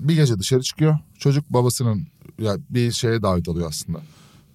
[0.01, 0.99] Bir gece dışarı çıkıyor.
[1.19, 2.07] Çocuk babasının
[2.39, 4.01] ya bir şeye davet alıyor aslında.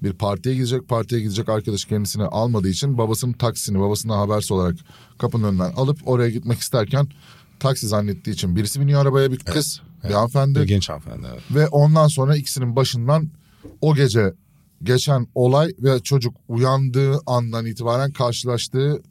[0.03, 0.88] Bir partiye gidecek.
[0.88, 4.75] Partiye gidecek arkadaş kendisini almadığı için babasının taksisini babasından habersiz olarak
[5.17, 7.08] kapının önünden alıp oraya gitmek isterken
[7.60, 11.27] taksi zannettiği için birisi biniyor arabaya bir kız, bir hanımefendi Bir genç hanımefendi.
[11.34, 11.41] Evet.
[11.51, 13.30] ve ondan sonra ikisinin başından
[13.82, 14.34] o gece
[14.84, 19.01] geçen olay ve çocuk uyandığı andan itibaren karşılaştığı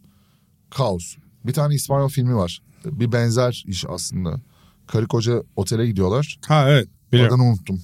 [0.71, 1.17] kaos.
[1.47, 2.63] Bir tane İspanyol filmi var.
[2.85, 4.41] Bir benzer iş aslında.
[4.87, 6.39] Karı koca otele gidiyorlar.
[6.47, 6.89] Ha evet.
[7.13, 7.35] Biliyorum.
[7.41, 7.81] Adını unuttum.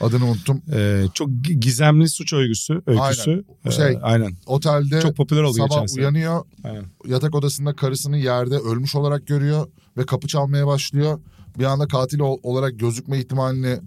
[0.00, 0.62] Adını unuttum.
[0.72, 2.82] Ee, çok gi- gizemli suç öyküsü.
[2.86, 3.44] öyküsü.
[3.64, 3.76] Aynen.
[3.76, 4.32] Şey, Ee, aynen.
[4.46, 6.44] Otelde Çok popüler oldu sabah uyanıyor.
[6.64, 6.84] Aynen.
[7.06, 11.20] Yatak odasında karısını yerde ölmüş olarak görüyor ve kapı çalmaya başlıyor.
[11.58, 13.78] Bir anda katil ol- olarak gözükme ihtimalini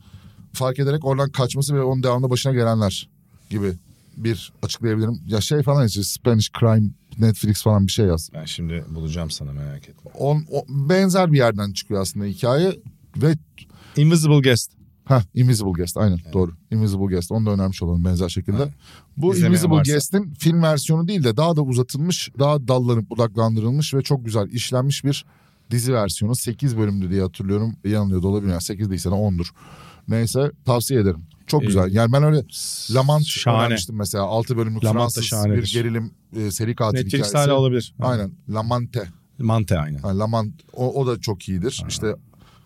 [0.54, 3.10] fark ederek oradan kaçması ve onun devamında başına gelenler
[3.50, 3.74] gibi
[4.18, 5.22] bir açıklayabilirim.
[5.28, 8.30] Ya şey falan işte Spanish Crime Netflix falan bir şey yaz.
[8.34, 10.12] Ben şimdi bulacağım sana merak etme.
[10.14, 12.80] On, o, benzer bir yerden çıkıyor aslında hikaye
[13.18, 13.36] ve
[13.98, 14.72] Invisible Guest.
[15.06, 16.52] ha Invisible Guest aynen doğru.
[16.72, 18.58] Invisible Guest onu da önermiş olalım benzer şekilde.
[18.64, 18.74] Evet.
[19.18, 19.92] Bu İzlemeyen Invisible varsa.
[19.92, 25.04] Guest'in film versiyonu değil de daha da uzatılmış, daha dallanıp budaklandırılmış ve çok güzel işlenmiş
[25.04, 25.26] bir
[25.72, 26.36] dizi versiyonu.
[26.36, 27.76] 8 bölümdü diye hatırlıyorum.
[27.86, 28.52] Yanılıyor da olabilir.
[28.52, 29.48] Yani 8 değilse de 10'dur.
[30.10, 31.22] Neyse tavsiye ederim.
[31.48, 31.94] Çok Ee, güzel.
[31.94, 32.44] Yani ben öyle
[32.94, 33.60] Lamant Şahane.
[33.66, 34.24] önermiştim mesela.
[34.24, 35.62] 6 bölümlük Lamant Fransız şahanedir.
[35.64, 37.38] bir gerilim e, seri katil Netflix hikayesi.
[37.38, 37.94] hala olabilir.
[38.00, 38.32] Aynen.
[38.50, 39.08] Lamante.
[39.40, 39.98] Mante aynen.
[40.00, 41.84] Ha, Lamant o, o da çok iyidir.
[41.90, 42.16] İşte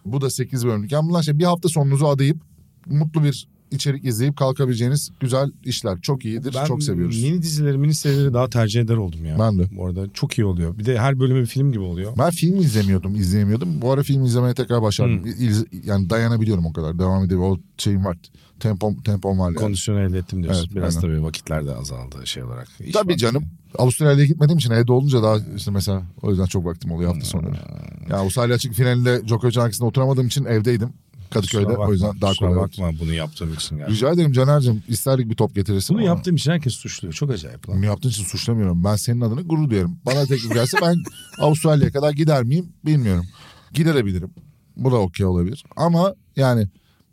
[0.06, 0.92] bu da 8 bölümlük.
[0.92, 2.38] Yani bunlar şey bir hafta sonunuzu adayıp
[2.86, 6.02] mutlu bir içerik izleyip kalkabileceğiniz güzel işler.
[6.02, 6.56] Çok iyidir.
[6.60, 7.24] Ben çok seviyoruz.
[7.24, 9.40] mini dizileri, mini serileri daha tercih eder oldum ya.
[9.40, 9.64] Ben de.
[9.78, 10.78] Bu arada çok iyi oluyor.
[10.78, 12.14] Bir de her bölümü bir film gibi oluyor.
[12.18, 13.82] Ben film izlemiyordum, izleyemiyordum.
[13.82, 15.24] Bu ara film izlemeye tekrar başladım.
[15.24, 15.32] Hmm.
[15.50, 17.00] İz- yani dayanabiliyorum o kadar.
[17.00, 17.42] Devam ediyor.
[17.42, 18.18] O şeyim var.
[18.60, 19.56] Tempom, tempom var yani.
[19.56, 20.66] Kondisyonu elde ettim diyorsun.
[20.68, 21.08] Evet, Biraz aynen.
[21.16, 22.68] tabii vakitler de azaldı şey olarak.
[22.80, 23.18] İş Tabii var.
[23.18, 23.44] canım.
[23.78, 27.52] Avustralya'ya gitmediğim için evde olunca daha işte mesela o yüzden çok vaktim oluyor hafta sonları.
[27.52, 28.10] Hmm.
[28.12, 30.90] Ya Avustralya açık finalinde Djokovic arkasında oturamadığım için evdeydim.
[31.34, 31.70] Kadıköy'de.
[31.70, 32.56] Bakma, o yüzden daha kolay.
[32.56, 33.78] bakma bunu yaptığım için.
[33.78, 33.92] Yani.
[33.92, 34.84] Rica ederim Caner'cim.
[34.88, 35.94] İsterdik bir top getirirsin.
[35.94, 37.14] Bunu ama yaptığım için herkes suçluyor.
[37.14, 37.78] Çok acayip lan.
[37.78, 38.84] Bunu yaptığın için suçlamıyorum.
[38.84, 39.98] Ben senin adına gurur duyarım.
[40.06, 40.96] Bana teklif gelse ben
[41.40, 43.26] Avustralya'ya kadar gider miyim bilmiyorum.
[43.74, 44.32] Gidebilirim.
[44.78, 45.64] Bu da okey olabilir.
[45.76, 46.68] Ama yani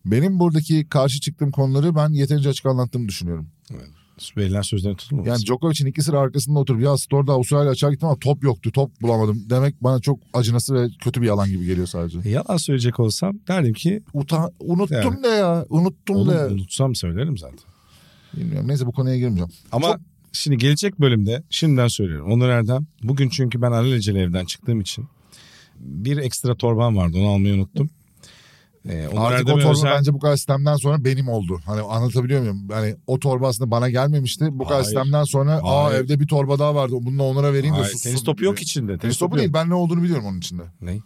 [0.05, 3.49] benim buradaki karşı çıktığım konuları ben yeterince açık anlattığımı düşünüyorum.
[4.37, 5.31] Verilen sözlerin tutulmaması.
[5.31, 9.03] Yani Djokovic'in iki sıra arkasında oturup ya store'da Avustralya açığa gittim ama top yoktu top
[9.03, 12.19] bulamadım demek bana çok acınası ve kötü bir yalan gibi geliyor sadece.
[12.25, 15.23] E, Yalan söyleyecek olsam derdim ki Uta unuttum Yani.
[15.23, 16.47] de ya unuttum onu de.
[16.47, 17.59] unutsam söylerim zaten.
[18.37, 19.51] Bilmiyorum neyse bu konuya girmeyeceğim.
[19.73, 20.01] Ama Çok-
[20.33, 22.33] şimdi gelecek bölümde şimdiden söylüyorum.
[22.33, 25.05] Onur Erdem bugün çünkü ben alelacele evden çıktığım için
[25.81, 27.91] bir ekstra torbam vardı onu almayı unuttum.
[28.89, 31.61] Ee, Artık o torba özel- bence bu kadar sistemden sonra benim oldu.
[31.67, 32.69] Hani anlatabiliyor muyum?
[32.73, 34.49] Hani o torba aslında bana gelmemişti.
[34.53, 34.85] Bu kadar Hayır.
[34.85, 36.05] sistemden sonra aa Hayır.
[36.05, 36.95] evde bir torba daha vardı.
[37.01, 38.11] Bunu da onlara vereyim de Hayır, sussun.
[38.11, 38.99] tenis topu yok içinde.
[38.99, 40.63] Tenis topu değil ben ne olduğunu biliyorum onun içinde.
[40.81, 40.99] Ne?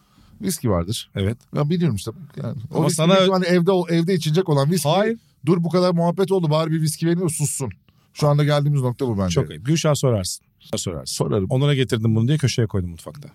[0.43, 1.11] Viski vardır.
[1.15, 1.39] Evet.
[1.57, 2.11] Ya biliyorum işte.
[2.43, 2.57] Yani.
[2.71, 4.89] O Ama viski sana- ihtimalle evde evde içecek olan viski.
[4.89, 5.19] Hayır.
[5.47, 7.71] Dur bu kadar muhabbet oldu bari bir viski verin de sussun.
[8.13, 9.31] Şu anda geldiğimiz nokta bu bence.
[9.35, 9.67] Çok ayıp.
[9.67, 10.45] Gülşah sorarsın.
[10.77, 11.15] Sorarsın.
[11.15, 13.29] Sorarım Onur'a getirdim bunu diye köşeye koydum mutfakta.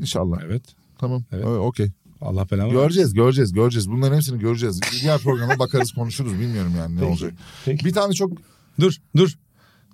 [0.00, 0.38] inşallah.
[0.46, 0.62] Evet.
[0.98, 1.22] Tamam.
[1.32, 1.44] Evet.
[1.48, 1.58] Evet.
[1.58, 1.90] Okey.
[2.24, 3.90] Allah belanı Göreceğiz, göreceğiz, göreceğiz.
[3.90, 4.80] Bunların hepsini göreceğiz.
[5.02, 6.32] Diğer programa bakarız, konuşuruz.
[6.32, 7.10] Bilmiyorum yani ne Peki.
[7.10, 7.32] olacak.
[7.64, 7.84] Peki.
[7.84, 8.32] Bir tane çok
[8.80, 9.32] Dur dur.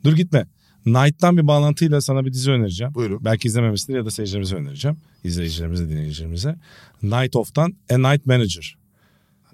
[0.04, 0.46] Dur gitme.
[0.86, 2.94] Night'tan bir bağlantıyla sana bir dizi önereceğim.
[2.94, 3.24] buyurun.
[3.24, 4.96] Belki izlememişsindir ya da seyircilerimize önereceğim.
[5.24, 6.56] İzleyicilerimize, dinleyicilerimize.
[7.02, 8.76] Night Of'tan A Night Manager.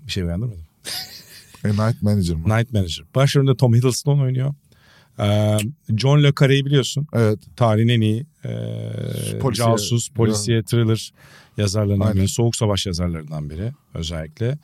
[0.07, 0.55] Bir şey beğendin mi?
[1.65, 2.59] A Night Manager mı?
[2.59, 3.05] Night Manager.
[3.15, 4.55] Başrolünde Tom Hiddleston oynuyor.
[5.21, 5.57] Ee,
[5.97, 7.07] John Le Carre'yi biliyorsun.
[7.13, 7.39] Evet.
[7.57, 8.49] Tarihin en iyi e,
[9.41, 11.13] Polisiye- casus, polisiye, thriller
[11.57, 12.17] yazarlarından Aynen.
[12.17, 12.29] biri.
[12.29, 14.59] Soğuk Savaş yazarlarından biri özellikle.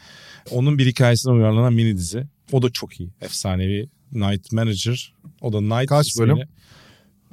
[0.51, 2.25] Onun bir hikayesinden uyarlanan mini dizi.
[2.53, 3.11] O da çok iyi.
[3.21, 5.15] Efsanevi Night Manager.
[5.41, 6.49] O da Night Kaç ismiyle bölüm?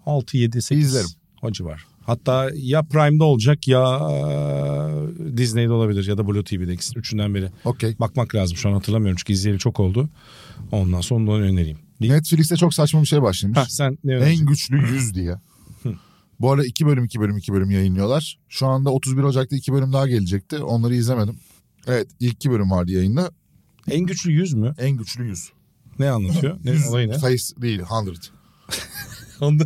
[0.06, 0.86] 6, 7, 8.
[0.86, 1.10] İzlerim.
[1.42, 1.86] O civar.
[2.06, 7.50] Hatta ya Prime'da olacak ya e, Disney'de olabilir ya da Blue TV'de ikisi üçünden biri.
[7.66, 7.96] Okey.
[8.00, 10.10] Bakmak lazım şu an hatırlamıyorum çünkü izleyeli çok oldu.
[10.72, 11.78] Ondan sonra onu önereyim.
[12.00, 13.58] Netflix'te çok saçma bir şey başlamış.
[13.58, 14.42] Ha sen ne önereceksin?
[14.42, 15.36] en güçlü yüz diye.
[16.40, 18.40] Bu arada iki bölüm iki bölüm iki bölüm yayınlıyorlar.
[18.50, 20.58] Şu anda 31 Ocak'ta iki bölüm daha gelecekti.
[20.58, 21.40] Onları izlemedim.
[21.88, 23.32] Evet ilk iki bölüm vardı yayında.
[23.92, 24.76] En güçlü yüz mü?
[24.78, 25.50] En güçlü yüz.
[26.00, 26.60] Ne anlatıyor?
[26.64, 27.18] Ne olayı ne?
[27.18, 28.24] face değil hundred.
[29.42, 29.64] Onda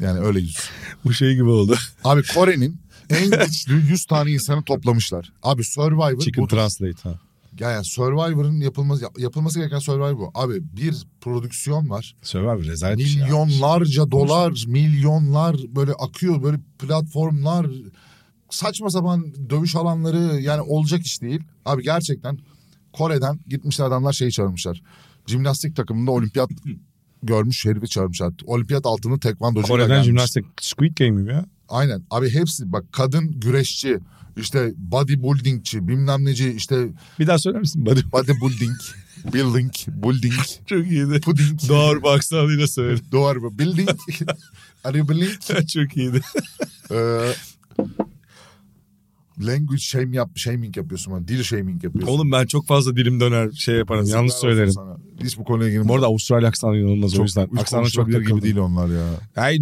[0.00, 0.56] Yani öyle yüz.
[1.04, 1.76] bu şey gibi oldu.
[2.04, 5.32] Abi Kore'nin en güçlü 100 tane insanı toplamışlar.
[5.42, 6.56] Abi Survivor Chicken budur.
[6.56, 7.20] Translate ha.
[7.60, 10.30] Yani Survivor'ın yapılması yapılması gereken Survivor bu.
[10.34, 12.16] Abi bir prodüksiyon var.
[12.22, 13.22] Survivor rezalet şey.
[13.22, 17.66] Milyonlarca dolar, milyonlar böyle akıyor böyle platformlar
[18.50, 21.40] saçma sapan dövüş alanları yani olacak iş değil.
[21.64, 22.38] Abi gerçekten
[22.92, 24.82] Kore'den gitmişler adamlar şeyi çağırmışlar.
[25.26, 26.50] Jimnastik takımında olimpiyat
[27.22, 28.32] görmüş herifi çağırmışlar.
[28.44, 31.46] Olimpiyat altını tekvandocu Kore'den jimnastik Squid Game gibi ya.
[31.70, 33.98] Aynen abi hepsi bak kadın güreşçi
[34.36, 37.86] işte bodybuildingçi bilmem neci işte Bir daha söyler misin?
[37.86, 38.76] Body bodybuilding
[39.34, 40.34] building building
[40.66, 41.20] Çok iyiydi.
[41.20, 43.00] pudding Doğru bu aksanıyla söyle.
[43.12, 43.58] Doğru?
[43.58, 43.90] Building.
[44.84, 45.30] Are you building?
[45.74, 46.20] Çok iyiydi.
[46.90, 47.32] Ee,
[49.46, 51.28] language shame yap, shaming yapıyorsun bana.
[51.28, 52.14] Dil shaming yapıyorsun.
[52.14, 54.06] Oğlum ben çok fazla dilim döner şey yaparım.
[54.08, 54.72] Yanlış olsun söylerim.
[54.72, 54.96] sana.
[55.24, 55.88] Hiç bu konuya girme.
[55.88, 57.48] Bu arada Avustralya aksanı inanılmaz o çok, yüzden.
[57.52, 58.26] hiç Aksana çok takıldım.
[58.36, 59.06] gibi değil onlar ya.
[59.34, 59.58] Hey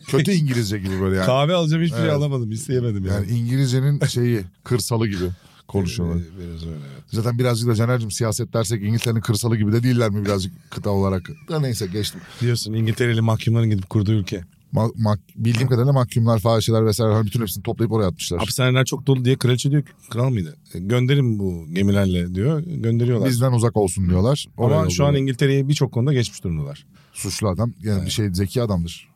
[0.06, 1.26] Kötü İngilizce gibi böyle yani.
[1.26, 2.14] Kahve alacağım hiçbir şey Evet.
[2.14, 2.50] alamadım.
[2.50, 3.14] isteyemedim yani.
[3.30, 5.24] Yani İngilizcenin şeyi kırsalı gibi.
[5.68, 6.16] konuşuyorlar.
[6.16, 6.76] Ee, Biraz öyle.
[6.94, 7.04] evet.
[7.06, 11.30] Zaten birazcık da Caner'cim siyaset dersek İngiltere'nin kırsalı gibi de değiller mi birazcık kıta olarak?
[11.48, 12.20] Da neyse geçtim.
[12.40, 14.44] Diyorsun İngiltereli mahkumların gidip kurduğu ülke.
[14.74, 18.38] Ma- ma- bildiğim kadarıyla mahkumlar, fahişeler vesaire hani bütün hepsini toplayıp oraya atmışlar.
[18.38, 20.56] Hapishaneler çok dolu diye kraliçe diyor ki kral mıydı?
[20.74, 22.60] E, Gönderin bu gemilerle diyor.
[22.60, 23.28] Gönderiyorlar.
[23.28, 24.46] Bizden uzak olsun diyorlar.
[24.56, 25.20] Oraya Ama şu an yolluyorlar.
[25.22, 26.86] İngiltere'yi birçok konuda geçmiş durumdalar.
[27.12, 29.08] suçlu adam yani bir şey zeki adamdır.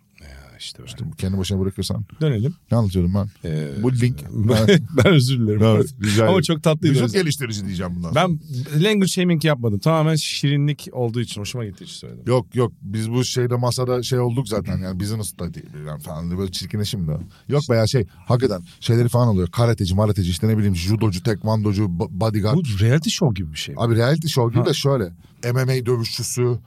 [0.62, 2.04] İşte, İşte kendi başına bırakırsan.
[2.20, 2.54] Dönelim.
[2.70, 3.48] Ne anlatıyordum ben?
[3.48, 4.16] Ee, Bu link.
[4.32, 5.62] ben, ben özür dilerim.
[5.62, 6.94] Evet, rica Ama çok tatlıydı.
[7.02, 7.20] Yüzden.
[7.22, 8.28] geliştirici diyeceğim bundan sonra.
[8.28, 8.38] Ben
[8.84, 9.78] language shaming yapmadım.
[9.78, 12.22] Tamamen şirinlik olduğu için hoşuma gittiği için söyledim.
[12.26, 15.66] Yok yok biz bu şeyde masada şey olduk zaten yani business'ta değil
[16.04, 17.12] falan böyle çirkinleşim de.
[17.48, 19.48] Yok be ya şey hakikaten şeyleri falan oluyor.
[19.50, 22.56] Karateci, marateci işte ne bileyim judocu, tekvandocu, bo- bodyguard.
[22.56, 23.74] Bu reality show gibi bir şey.
[23.78, 24.66] Abi reality show gibi Ha.
[24.70, 25.04] de şöyle.
[25.52, 26.58] MMA dövüşçüsü,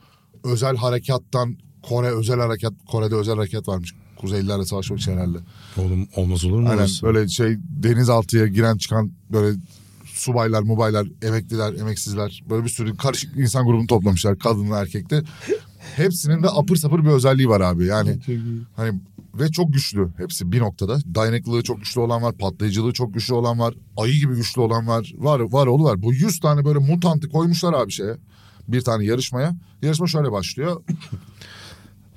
[0.44, 1.56] özel harekattan
[1.88, 3.94] Kore özel harekat, Kore'de özel harekat varmış.
[4.16, 5.38] Kuzeylilerle savaşmak için herhalde.
[5.76, 6.68] Oğlum olmaz olur mu?
[6.68, 7.06] Aynen orası?
[7.06, 9.58] böyle şey denizaltıya giren çıkan böyle
[10.04, 15.22] subaylar, mubaylar, emekliler, emeksizler böyle bir sürü karışık insan grubunu toplamışlar kadınlı erkekli.
[15.96, 17.86] Hepsinin de apır sapır bir özelliği var abi.
[17.86, 18.18] Yani
[18.76, 19.00] hani
[19.34, 20.98] ve çok güçlü hepsi bir noktada.
[21.14, 25.14] Dayanıklılığı çok güçlü olan var, patlayıcılığı çok güçlü olan var, ayı gibi güçlü olan var.
[25.18, 26.02] Var var oğlu var.
[26.02, 28.16] Bu 100 tane böyle mutantı koymuşlar abi şeye.
[28.68, 29.56] Bir tane yarışmaya.
[29.82, 30.82] Yarışma şöyle başlıyor.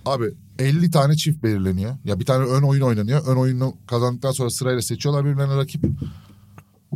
[0.10, 0.26] Abi
[0.60, 1.98] 50 tane çift belirleniyor.
[2.06, 3.28] Ya bir tane ön oyun oynanıyor.
[3.28, 5.86] Ön oyunu kazandıktan sonra sırayla seçiyorlar birbirlerine rakip.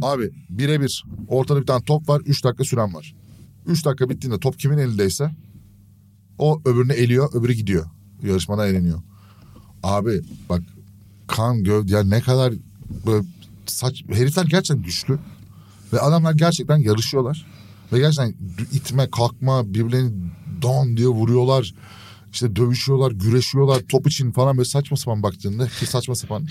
[0.01, 2.21] Abi birebir ortada bir tane top var.
[2.25, 3.15] 3 dakika süren var.
[3.65, 5.31] 3 dakika bittiğinde top kimin elindeyse
[6.37, 7.85] o öbürünü eliyor öbürü gidiyor.
[8.23, 9.01] Yarışmada eğleniyor.
[9.83, 10.61] Abi bak
[11.27, 12.53] kan gövde ya ne kadar
[13.05, 13.25] böyle
[13.65, 15.19] saç herifler gerçekten güçlü.
[15.93, 17.45] Ve adamlar gerçekten yarışıyorlar.
[17.93, 18.35] Ve gerçekten
[18.71, 20.11] itme kalkma birbirlerini
[20.61, 21.73] don diye vuruyorlar.
[22.33, 26.47] İşte dövüşüyorlar, güreşiyorlar top için falan böyle saçma sapan baktığında ki saçma sapan.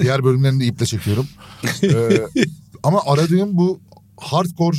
[0.00, 1.28] Diğer bölümlerini de iple çekiyorum.
[1.82, 2.26] Ee,
[2.82, 3.80] ama aradığım bu
[4.16, 4.76] hardcore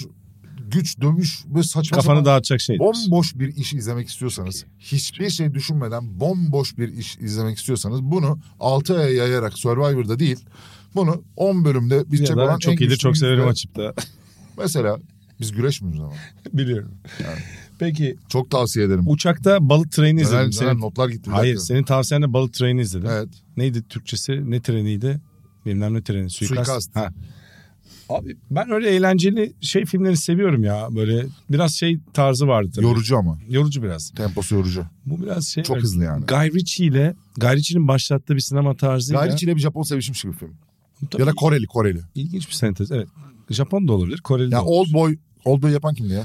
[0.71, 2.79] güç, dövüş ve saçma Kafanı sapan dağıtacak şey.
[2.79, 8.97] bomboş bir iş izlemek istiyorsanız, hiçbir şey düşünmeden bomboş bir iş izlemek istiyorsanız bunu 6
[8.97, 10.39] aya yayarak Survivor'da değil,
[10.95, 13.93] bunu 10 bölümde bitecek olan en çok iyidir çok severim açıp da.
[14.57, 14.99] Mesela
[15.39, 16.13] biz güreşmiyoruz ama.
[16.53, 16.91] Biliyorum.
[17.85, 19.03] Peki Çok tavsiye ederim.
[19.07, 20.39] uçakta balık treni izledim.
[20.39, 21.29] neler Senin, notlar gitti.
[21.31, 21.65] hayır dakika.
[21.65, 23.09] senin tavsiyenle balık treni izledim.
[23.11, 23.29] Evet.
[23.57, 24.51] Neydi Türkçesi?
[24.51, 25.21] Ne treniydi?
[25.65, 26.29] Bilmem ne treni.
[26.29, 26.65] Suikast.
[26.67, 26.95] Suikast.
[26.95, 27.09] Ha.
[28.09, 30.87] Abi ben öyle eğlenceli şey filmleri seviyorum ya.
[30.91, 32.85] Böyle biraz şey tarzı vardı tabii.
[32.85, 33.37] Yorucu ama.
[33.49, 34.09] Yorucu biraz.
[34.09, 34.85] Temposu yorucu.
[35.05, 35.63] Bu biraz şey.
[35.63, 36.25] Çok hızlı yani.
[36.25, 39.25] Guy Ritchie ile Guy Ritchie'nin başlattığı bir sinema tarzıyla.
[39.25, 40.53] Gayri ile bir Japon sevişmiş gibi film.
[41.11, 41.99] Tabii Ya da Koreli, Koreli.
[42.15, 42.91] ilginç bir sentez.
[42.91, 43.07] Evet.
[43.49, 44.93] Japon da olabilir, Koreli de Ya olabilir.
[44.95, 46.23] Old Boy, Old Boy yapan kimdi ya?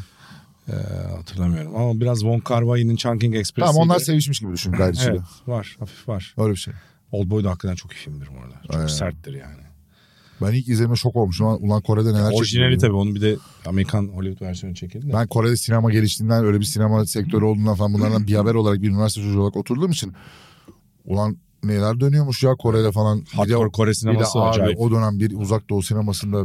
[0.69, 0.73] Ee,
[1.17, 3.67] hatırlamıyorum ama biraz Wong Kar Wai'nin Chungking Express.
[3.67, 6.35] Tamam onlar sevişmiş gibi düşün Gayri Evet var hafif var.
[6.39, 6.75] Öyle bir şey.
[7.13, 8.61] Old Boy da hakikaten çok iyi filmdir bu arada.
[8.67, 8.87] Çok Aynen.
[8.87, 9.63] serttir yani.
[10.43, 11.47] Ben ilk izlediğimde şok olmuşum.
[11.47, 12.81] Ulan, Kore'de neler Orijinali çekiliyor.
[12.81, 15.13] tabii onun bir de Amerikan Hollywood versiyonu çekildi de.
[15.13, 18.89] Ben Kore'de sinema geliştiğinden öyle bir sinema sektörü olduğundan falan bunlardan bir haber olarak bir
[18.91, 20.13] üniversite çocuğu olarak oturduğum için
[21.05, 23.25] ulan neler dönüyormuş ya Kore'de falan.
[23.33, 24.81] Hardcore Kore bir de sineması abi acayip.
[24.81, 26.45] o dönem bir uzak doğu sinemasında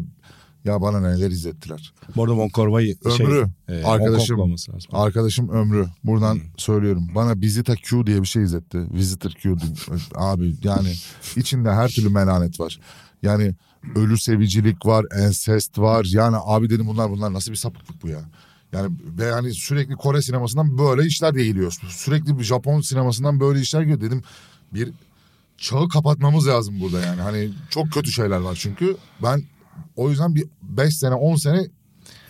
[0.66, 1.94] ya bana neler izlettiler.
[2.16, 4.56] Bu arada Wai şey, Ömrü, e, Hong arkadaşım.
[4.92, 6.42] Arkadaşım Ömrü buradan Hmm.
[6.58, 7.08] söylüyorum.
[7.16, 8.78] Bana Visita Q diye bir şey izletti.
[8.94, 9.56] Visitor Q
[10.16, 10.94] abi yani
[11.36, 12.80] içinde her türlü melanet var.
[13.24, 13.56] Yani
[13.96, 16.08] ölü sevicilik var, ensest var.
[16.10, 18.22] Yani abi dedim bunlar bunlar nasıl bir sapıklık bu ya.
[18.74, 21.78] Yani ve yani sürekli Kore sinemasından böyle işler yayılıyor.
[21.90, 24.02] Sürekli bir Japon sinemasından böyle işler geliyor.
[24.02, 24.24] Dedim
[24.74, 24.90] bir
[25.58, 27.22] çağı kapatmamız lazım burada yani.
[27.22, 28.98] Hani çok kötü şeyler var çünkü.
[29.24, 29.44] Ben
[29.96, 31.68] o yüzden bir 5 sene 10 sene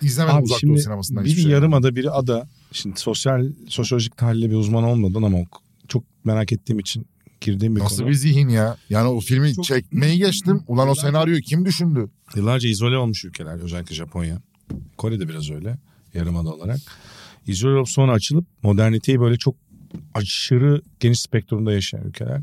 [0.02, 1.52] izlemedim Abi uzak doğu şimdi sinemasından biri hiçbir şey.
[1.52, 2.48] yarımada biri ada.
[2.72, 5.38] Şimdi sosyal sosyolojik tahlilde bir uzman olmadan ama
[5.88, 7.06] çok merak ettiğim için
[7.42, 8.08] girdiğim bir Nasıl konu.
[8.10, 8.78] bir zihin ya?
[8.90, 10.64] Yani o filmi Çok- çekmeyi geçtim.
[10.68, 12.10] Ulan o senaryoyu kim düşündü?
[12.36, 14.42] Yıllarca izole olmuş ülkeler özellikle Japonya.
[14.98, 15.78] Kore de biraz öyle
[16.14, 16.80] yarımada olarak.
[17.48, 19.56] İzole olup sonra açılıp moderniteyi böyle çok
[20.14, 22.42] aşırı geniş spektrumda yaşayan ülkeler.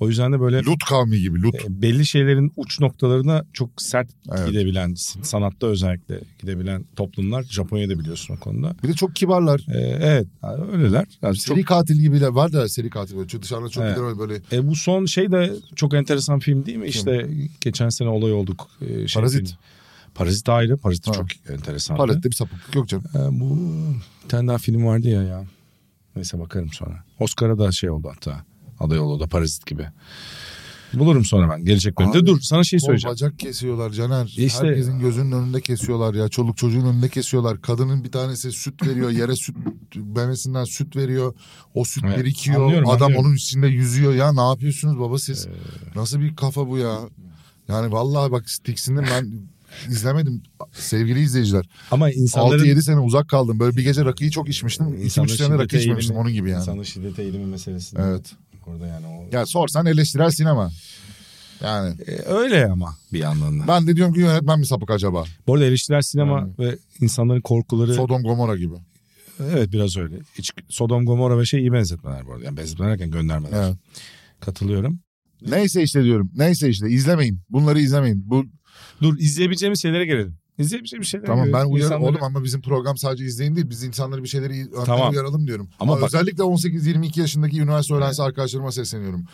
[0.00, 1.54] O yüzden de böyle Lut kavmi gibi Lut.
[1.54, 4.48] e, belli şeylerin uç noktalarına çok sert Evet.
[4.48, 7.42] gidebilen, sanatta özellikle gidebilen toplumlar.
[7.42, 8.74] Japonya'da biliyorsun o konuda.
[8.82, 9.66] Bir de çok kibarlar.
[9.74, 10.26] E, evet
[10.72, 11.06] öyleler.
[11.22, 13.28] Yani çok, Seri katil gibi de var da seri katil böyle.
[13.28, 13.96] Çok dışarıda çok Evet.
[13.96, 14.34] gider böyle.
[14.52, 16.86] e, bu son şey de çok enteresan film değil mi?
[16.86, 18.68] İşte geçen sene olay olduk.
[18.80, 19.48] E, şey Parazit.
[19.48, 19.58] film.
[20.14, 20.76] Parazit ayrı.
[20.76, 21.12] Parazit Ha.
[21.12, 21.96] çok enteresan.
[21.96, 23.04] Palette bir sapıklık yok canım.
[23.14, 23.58] E, bu
[24.24, 25.44] bir tane daha film vardı ya ya.
[26.20, 27.04] Neyse bakarım sonra.
[27.18, 28.44] Oscar'a da şey oldu hatta.
[28.80, 29.86] Aday oldu da Parazit gibi.
[30.94, 32.18] Bulurum sonra ben gelecek bölümde.
[32.18, 33.12] Abi, Dur sana şey söyleyeceğim.
[33.12, 34.34] bacak kesiyorlar Caner.
[34.38, 36.28] E işte- Herkesin gözünün önünde kesiyorlar ya.
[36.28, 37.60] Çoluk çocuğun önünde kesiyorlar.
[37.62, 39.10] Kadının bir tanesi süt veriyor.
[39.10, 39.56] Yere süt
[40.16, 41.34] memesinden süt veriyor.
[41.74, 42.62] O süt Evet, birikiyor.
[42.64, 43.26] anlıyorum, Adam anlıyorum.
[43.26, 44.14] onun içinde yüzüyor.
[44.14, 45.46] Ya ne yapıyorsunuz baba siz?
[45.46, 45.50] Ee,
[45.98, 46.98] Nasıl bir kafa bu ya?
[47.68, 49.32] Yani vallahi bak tiksindim ben.
[49.88, 51.66] İzlemedim sevgili izleyiciler.
[51.90, 53.58] Ama insanların 6-7 sene uzak kaldım.
[53.60, 54.86] Böyle bir gece rakıyı çok içmiştim.
[54.86, 56.60] 2-3 insanların sene rakı şiddete içmemiştim eğilimi- onun gibi yani.
[56.60, 57.96] İnsanın şiddete eğilimi meselesi.
[58.00, 58.32] Evet.
[58.66, 59.36] Orada yani o.
[59.36, 60.70] Ya sorsan eleştirel sinema.
[61.64, 63.68] Yani E, öyle ama bir yandan da.
[63.68, 65.24] ben de diyorum ki yönetmen mi sapık acaba?
[65.46, 66.52] Bu arada eleştirel sinema Yani.
[66.58, 68.74] ve insanların korkuları Sodom Gomorra gibi.
[69.40, 70.18] evet biraz öyle.
[70.38, 72.44] Hiç Sodom Gomorra ve şey iyi benzetmeler bu arada.
[72.44, 73.64] Yani benzetmeler derken göndermeler.
[73.68, 73.76] Evet.
[74.40, 75.00] Katılıyorum.
[75.46, 76.30] Neyse işte diyorum.
[76.36, 77.40] Neyse işte izlemeyin.
[77.50, 78.22] Bunları izlemeyin.
[78.30, 78.44] Bu
[79.02, 80.34] Dur izleyebileceğimiz şeylere gelelim.
[80.58, 83.70] İzleyebileceğimiz şeylere tamam ben uyarım İnsanları- oğlum ama bizim program sadece izleyin değil.
[83.70, 85.10] Biz insanları bir şeyleri Tamam.
[85.10, 85.68] uyaralım diyorum.
[85.80, 89.24] Ama Ama, bak- özellikle 18-22 yaşındaki üniversite öğrencisi arkadaşlarıma sesleniyorum.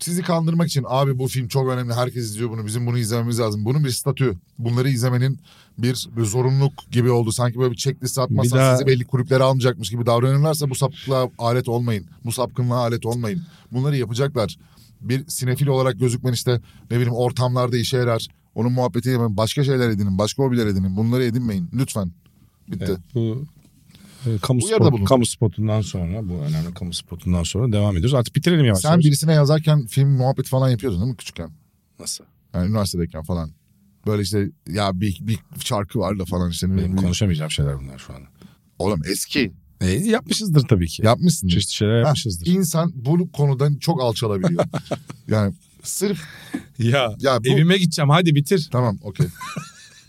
[0.00, 1.94] Sizi kandırmak için abi bu film çok önemli.
[1.94, 2.66] Herkes izliyor bunu.
[2.66, 3.64] Bizim bunu izlememiz lazım.
[3.64, 4.34] Bunun bir statü.
[4.58, 5.38] Bunları izlemenin
[5.78, 7.32] bir, bir zorunluluk gibi oldu.
[7.32, 11.68] Sanki böyle bir checklist atmazsan daha- sizi belli kulüplere almayacakmış gibi davranırlarsa bu sapıklığa alet
[11.68, 12.06] olmayın.
[12.24, 13.42] Bu sapkınlığa alet olmayın.
[13.72, 14.56] Bunları yapacaklar.
[15.00, 18.28] Bir sinefil olarak gözükmen işte ne bileyim ortamlarda işe yarar.
[18.56, 19.36] Onun muhabbeti yapın.
[19.36, 20.18] Başka şeyler edinin.
[20.18, 20.96] Başka hobiler edinin.
[20.96, 21.70] Bunları edinmeyin.
[21.74, 22.12] Lütfen.
[22.68, 22.84] Bitti.
[22.88, 23.44] Evet, bu
[24.26, 28.14] e, kamu, Uyarıda spot- kamu spotundan sonra bu önemli kamu spotundan sonra devam ediyoruz.
[28.14, 29.04] Artık bitirelim yavaş Sen yavaş.
[29.04, 31.50] birisine yazarken film muhabbeti falan yapıyordun değil mi küçükken?
[32.00, 32.24] Nasıl?
[32.54, 33.50] Yani üniversitedeyken falan.
[34.06, 36.66] Böyle işte ya bir, bir şarkı var da falan işte.
[36.66, 36.96] Benim bileyim.
[36.96, 38.20] konuşamayacağım şeyler bunlar şu an.
[38.78, 39.52] Oğlum eski.
[39.80, 41.06] E, yapmışızdır tabii ki.
[41.06, 41.48] Yapmışsın.
[41.48, 42.46] Çeşitli şeyler Ha, yapmışızdır.
[42.46, 44.64] İnsan bu konudan çok alçalabiliyor.
[45.28, 46.22] yani sırf
[46.78, 48.68] Ya, ya bu evime gideceğim hadi bitir.
[48.72, 49.26] tamam okey.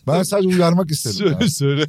[0.08, 1.16] Ben sadece uyarmak istedim.
[1.18, 1.50] Söyle yani.
[1.50, 1.86] söyle.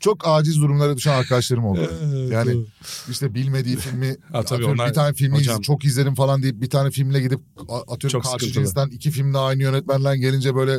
[0.00, 1.90] Çok aciz durumlara düşen arkadaşlarım oldu.
[2.30, 2.64] Yani
[3.10, 6.70] işte bilmediği filmi Ha, tabii onlar- bir tane filmi hocam- çok izledim falan deyip bir
[6.70, 7.40] tane filmle gidip
[7.88, 10.78] atıyorum karşı cinsten iki filmde aynı yönetmenler gelince böyle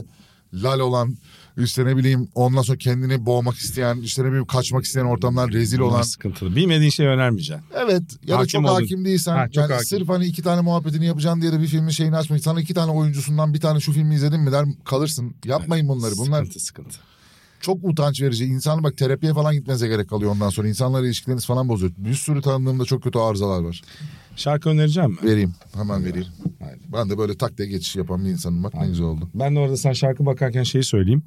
[0.63, 1.18] lal olan
[1.58, 5.80] işte ne bileyim ondan sonra kendini boğmak isteyen işte ne bileyim kaçmak isteyen ortamlar rezil
[5.80, 6.56] Bunlar olan sıkıntılı.
[6.56, 7.65] Bilmediğin şey önermeyeceksin.
[7.86, 8.82] Evet ya da Hakim çok oldun.
[8.82, 9.86] hakim değilsen Ha, çok yani hakim.
[9.86, 12.41] sırf hani iki tane muhabbetini yapacaksın diye de bir filmin şeyini açmayın.
[12.44, 15.36] Sana iki tane oyuncusundan bir tane şu filmi izledin mi der kalırsın.
[15.46, 16.13] Yapmayın bunları.
[16.18, 16.98] Bunlar Sıkıntı sıkıntı.
[17.62, 18.46] Çok utanç verici.
[18.46, 20.68] İnsanın bak terapiye falan gitmenize gerek kalıyor ondan sonra.
[20.68, 21.91] İnsanlarla ilişkileriniz falan bozuyor.
[21.98, 23.82] Bir sürü tanıdığımda çok kötü arızalar var.
[24.36, 25.18] Şarkı önereceğim mi?
[25.24, 25.54] Vereyim.
[25.76, 26.28] Hemen vereyim.
[26.60, 26.80] Haydi.
[26.94, 28.63] Ben de böyle tak diye geçiş yapan bir insanım.
[28.63, 29.30] Bak ne güzel oldu.
[29.36, 31.24] Ben de orada sen şarkı bakarken şeyi söyleyeyim.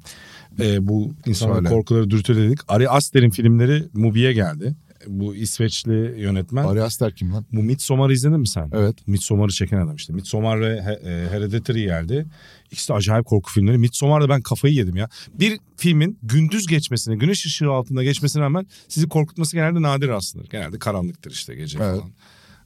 [0.59, 1.69] Ee, bu insanların Söyle.
[1.69, 2.59] korkuları dürtüledik.
[2.67, 4.75] Ari Aster'in filmleri Mubi'ye geldi.
[5.07, 6.63] Bu İsveçli yönetmen.
[6.65, 7.45] Ari Aster kim lan?
[7.51, 8.69] Bu Midsommar'ı izledin mi sen?
[8.73, 9.07] Evet.
[9.07, 10.13] Midsommar'ı çeken adam işte.
[10.13, 12.25] Midsommar ve He- e, Hereditary geldi.
[12.71, 13.77] İkisi de acayip korku filmleri.
[13.77, 15.09] Midsommar'da ben kafayı yedim ya.
[15.33, 20.45] Bir filmin gündüz geçmesine, güneş ışığı altında geçmesine rağmen sizi korkutması genelde nadir aslında.
[20.51, 21.99] Genelde karanlıktır işte gece Evet.
[21.99, 22.11] falan.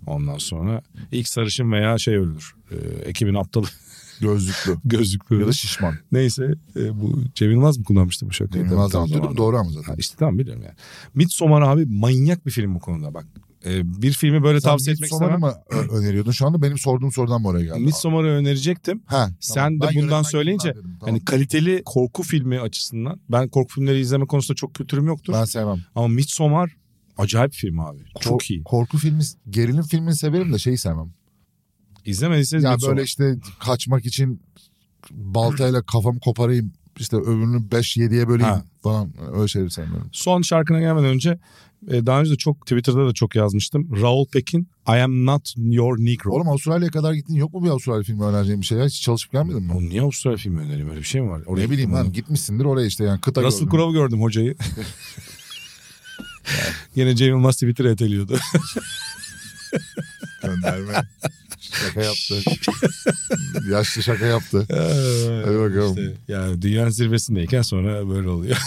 [0.05, 2.53] Ondan sonra ilk sarışın veya şey ölür.
[2.71, 2.75] E,
[3.09, 3.65] ekibin aptalı
[4.21, 4.77] Gözlüklü.
[4.85, 5.95] gözlüklü ya da şişman.
[6.11, 8.65] Neyse e, bu Cem Yılmaz mı kullanmıştı bu şakayı?
[8.65, 9.21] Yılmaz anlatıyordu.
[9.23, 9.37] zamanında.
[9.37, 9.95] Doğru ama Ha, zaten.
[9.97, 10.75] işte tamam biliyorum yani.
[11.15, 13.25] Midsommar abi manyak bir film bu konuda bak.
[13.65, 15.39] E, bir filmi böyle Sen tavsiye etmek istemem.
[15.39, 15.53] mı
[15.91, 16.31] öneriyordun?
[16.31, 17.79] Şu anda benim sorduğum sorudan mı oraya geldi?
[17.79, 19.01] Midsommar'ı önerecektim.
[19.05, 19.75] Ha, Sen tamam.
[19.75, 21.13] de Ben bundan yönetmen söyleyince kimden dedim, tamam.
[21.15, 25.33] hani kaliteli korku filmi açısından ben korku filmleri izleme konusunda çok kültürüm yoktur.
[25.33, 25.83] ben sevmem.
[25.95, 26.75] Ama Midsommar
[27.17, 27.99] acayip film abi.
[28.19, 28.63] Çok Kor- iyi.
[28.63, 31.13] Korku filmi, gerilim filmini severim de şeyi sevmem.
[32.05, 32.95] İzlemediyseniz Ya Midsommar.
[32.95, 34.41] böyle işte kaçmak için
[35.11, 38.63] baltayla kafamı koparayım işte öbürünü 5-7'ye böleyim Ha.
[38.81, 40.09] falan öyle şeyleri sevmiyorum.
[40.11, 41.39] Son şarkına gelmeden önce
[41.87, 44.01] daha önce de çok Twitter'da da çok yazmıştım.
[44.01, 46.31] Raul Pekin I am not your negro.
[46.31, 48.85] Oğlum Avustralya'ya kadar gittin yok mu bir Avustralya filmi önereceğin bir şey ya?
[48.85, 49.73] Hiç çalışıp gelmedin mi?
[49.73, 51.41] Oğlum niye Avustralya filmi önereyim öyle bir şey mi var?
[51.45, 52.13] Oraya ne bileyim lan oğlum.
[52.13, 53.69] gitmişsindir oraya işte yani kıta Russell.
[53.69, 54.55] Crowe'u gördüm hocayı.
[56.95, 58.39] Yine Cem Yılmaz Twitter'a eteliyordu.
[60.43, 60.93] Gönderme.
[61.59, 62.35] şaka yaptı.
[63.71, 64.65] Yaşlı şaka yaptı.
[65.45, 65.97] Hadi bakalım.
[66.27, 68.57] yani dünyanın zirvesindeyken sonra böyle oluyor.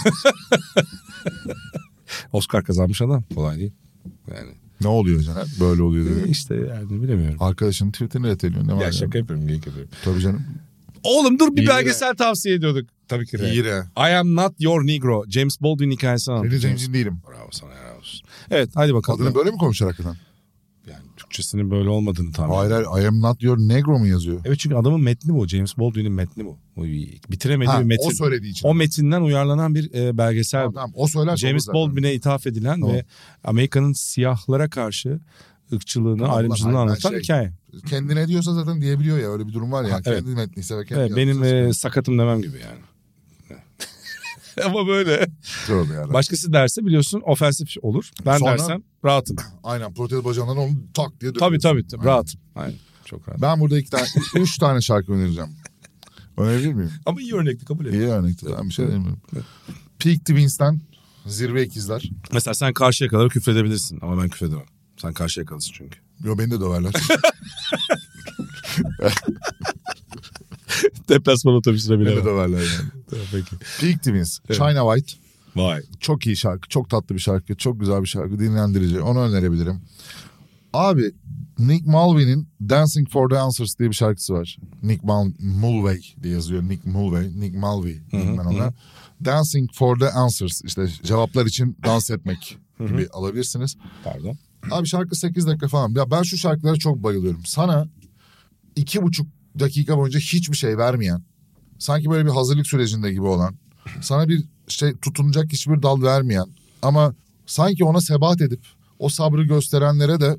[2.32, 3.24] Oscar kazanmış adam.
[3.34, 3.72] Kolay değil.
[4.36, 4.48] Yani
[4.80, 5.48] Ne oluyor canım?
[5.60, 6.30] Böyle oluyor dedi.
[6.30, 7.36] işte yani bilemiyorum.
[7.42, 8.66] Arkadaşının Twitter'ını eteliyor.
[8.66, 8.92] Ne var Ya ya?
[8.92, 9.46] şaka yapıyorum.
[9.48, 9.92] geyik yapıyorum.
[10.04, 10.42] Tabii canım.
[11.02, 12.88] Oğlum dur bir İyi belgesel tavsiye ediyorduk.
[13.08, 13.38] Tabii ki.
[13.38, 13.52] de.
[13.52, 13.82] İyi de.
[13.96, 15.24] I am not your negro.
[15.28, 16.60] James Baldwin hikayesi anlatıyor.
[16.60, 17.18] zencin değilim.
[17.28, 18.20] Bravo sana helal olsun.
[18.50, 19.20] Evet hadi bakalım.
[19.22, 20.16] Adını böyle mi konuşur hakikaten?
[21.30, 24.40] Türkçesinin böyle olmadığını tahmin Hayır hayır I am not your negro mu yazıyor?
[24.44, 25.48] Evet çünkü adamın metni bu.
[25.48, 26.58] James Baldwin'in metni bu.
[27.30, 28.08] Bitiremediği Ha, bir metin.
[28.08, 28.68] o söylediği için.
[28.68, 30.60] O metinden uyarlanan bir e, belgesel.
[30.60, 30.90] Tamam, tamam.
[30.94, 31.68] O söylerse James.
[31.68, 32.96] Baldwin'e ithaf edilen Tamam.
[32.96, 33.04] ve
[33.44, 35.20] Amerika'nın siyahlara karşı
[35.72, 37.52] ırkçılığını, Tamam, ayrımcılığını anlatan şey- hikaye.
[37.88, 39.92] Kendine diyorsa zaten diyebiliyor ya öyle bir durum var ya.
[39.94, 40.18] Ha, evet.
[40.24, 42.80] Kendi metniyse ve kendi Evet, benim e, sakatım demem gibi yani.
[44.64, 45.26] Ama böyle.
[45.66, 46.14] Tövbe yarabbim.
[46.14, 48.10] Başkası derse biliyorsun ofensif olur.
[48.26, 49.36] Ben Sonra- dersem rahatım.
[49.64, 51.68] Aynen protez bacağından onu tak diye Tabii dövüyorsun.
[51.68, 52.12] tabii, tabii Aynen.
[52.12, 52.40] rahatım.
[52.54, 52.76] Aynen.
[53.04, 53.40] Çok rahat.
[53.42, 54.04] Ben burada iki tane,
[54.36, 55.50] üç tane şarkı önereceğim.
[56.36, 56.92] Önerebilir miyim?
[57.06, 58.08] Ama iyi örnekti kabul ediyorum.
[58.10, 58.46] İyi örnekti.
[58.58, 59.20] Ben bir şey demiyorum.
[59.98, 60.80] Peak Twins'ten
[61.26, 62.10] Zirve İkizler.
[62.32, 64.64] Mesela sen karşıya kadar küfredebilirsin ama ben küfredemem.
[65.02, 65.98] Sen karşıya kalırsın çünkü.
[66.24, 66.92] Yo beni de döverler.
[71.08, 72.24] Deplasman otobüsüne Beni bile.
[72.24, 72.90] döverler yani.
[73.32, 73.56] Peki.
[73.80, 74.38] Peak Twins.
[74.48, 74.58] Evet.
[74.58, 75.22] China White.
[75.56, 75.82] Vay.
[76.00, 76.68] Çok iyi şarkı.
[76.68, 77.56] Çok tatlı bir şarkı.
[77.56, 78.38] Çok güzel bir şarkı.
[78.38, 79.00] Dinlendirici.
[79.00, 79.80] Onu önerebilirim.
[80.72, 81.12] Abi
[81.58, 84.58] Nick Mulvey'nin Dancing for the Answers diye bir şarkısı var.
[84.82, 86.62] Nick Mul Mulvey diye yazıyor.
[86.62, 87.40] Nick Mulvey.
[87.40, 88.74] Nick Mulvey ben ona.
[89.24, 90.62] Dancing for the Answers.
[90.64, 93.76] işte cevaplar için dans etmek gibi alabilirsiniz.
[94.04, 94.36] Pardon.
[94.70, 95.94] Abi şarkı 8 dakika falan.
[95.94, 97.42] Ya ben şu şarkılara çok bayılıyorum.
[97.44, 97.88] Sana
[98.76, 99.26] iki buçuk
[99.58, 101.22] dakika boyunca hiçbir şey vermeyen,
[101.78, 103.54] sanki böyle bir hazırlık sürecinde gibi olan,
[104.00, 106.46] sana bir şey tutunacak hiçbir dal vermeyen
[106.82, 107.14] ama
[107.46, 108.60] sanki ona sebat edip
[108.98, 110.36] o sabrı gösterenlere de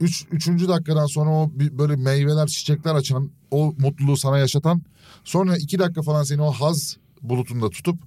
[0.00, 4.82] üç, üçüncü dakikadan sonra o böyle meyveler, çiçekler açan, o mutluluğu sana yaşatan,
[5.24, 7.98] sonra iki dakika falan seni o haz bulutunda tutup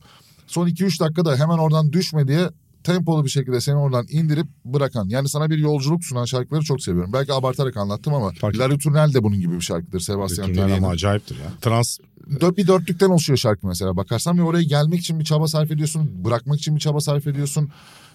[0.47, 2.49] son iki üç dakikada hemen oradan düşme diye
[2.84, 5.09] tempolu bir şekilde seni oradan indirip bırakan.
[5.09, 7.13] Yani sana bir yolculuk sunan şarkıları çok seviyorum.
[7.13, 8.69] Belki abartarak anlattım ama Fark La
[9.13, 11.51] de bunun gibi bir şarkıdır Sebastian Bütünler ama acayiptir ya.
[11.61, 11.97] Trans
[12.41, 16.25] Dört, bir dörtlükten oluşuyor şarkı mesela bakarsan ve oraya gelmek için bir çaba sarf ediyorsun.
[16.25, 17.69] Bırakmak için bir çaba sarf ediyorsun.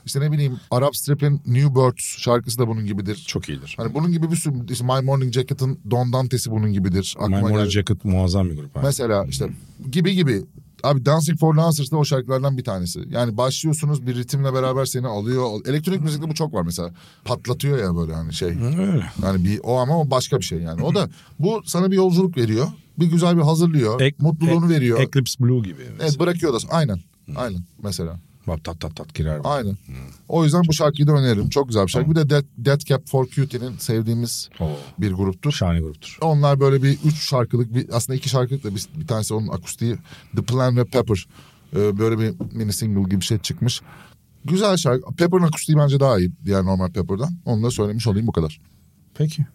[0.06, 3.24] İşte ne bileyim Arap Strap'in New Birds şarkısı da bunun gibidir.
[3.26, 3.74] çok iyidir.
[3.76, 7.14] Hani bunun gibi bir sürü işte My Morning Jacket'ın Don Dante'si bunun gibidir.
[7.18, 7.70] My Aklıma Morning geldi.
[7.70, 8.76] Jacket muazzam bir grup.
[8.76, 8.84] abi.
[8.86, 9.48] Mesela işte
[9.90, 10.44] gibi gibi.
[10.86, 13.00] Abi Dancing for the Answers da o şarkılardan bir tanesi.
[13.10, 15.60] Yani başlıyorsunuz bir ritimle beraber seni alıyor.
[15.66, 16.90] Elektronik müzikte bu çok var mesela.
[17.24, 18.48] Patlatıyor ya böyle hani şey.
[18.48, 19.06] Öyle.
[19.22, 20.82] Yani bir o ama o başka bir şey yani.
[20.82, 21.08] O da
[21.38, 22.66] bu sana bir yolculuk veriyor.
[22.98, 24.00] Bir güzel bir hazırlıyor.
[24.00, 25.00] Ek- mutluluğunu veriyor.
[25.00, 25.82] Eclipse Blue gibi.
[26.00, 27.00] evet bırakıyor da aynen.
[27.36, 28.20] Aynen mesela.
[28.46, 29.40] Bak tat tat tat girer.
[29.44, 29.76] Aynen.
[30.28, 31.48] O yüzden bu şarkıyı da öneririm.
[31.48, 32.10] Çok güzel bir şarkı.
[32.10, 34.70] Bir de Dead, Dead Cap for Cutie'nin sevdiğimiz Oo.
[34.98, 35.52] bir gruptur.
[35.52, 36.18] Şahane gruptur.
[36.20, 39.96] Onlar böyle bir üç şarkılık bir aslında iki şarkılık da bir, bir tanesi onun akustiği
[40.36, 41.26] The Plan ve Pepper.
[41.76, 43.80] Ee, böyle bir mini single gibi bir şey çıkmış.
[44.44, 45.14] Güzel şarkı.
[45.16, 47.30] Pepper'ın akustiği bence daha iyi diğer normal Pepper'dan.
[47.44, 48.60] Onu da söylemiş olayım bu kadar.
[49.14, 49.46] Peki.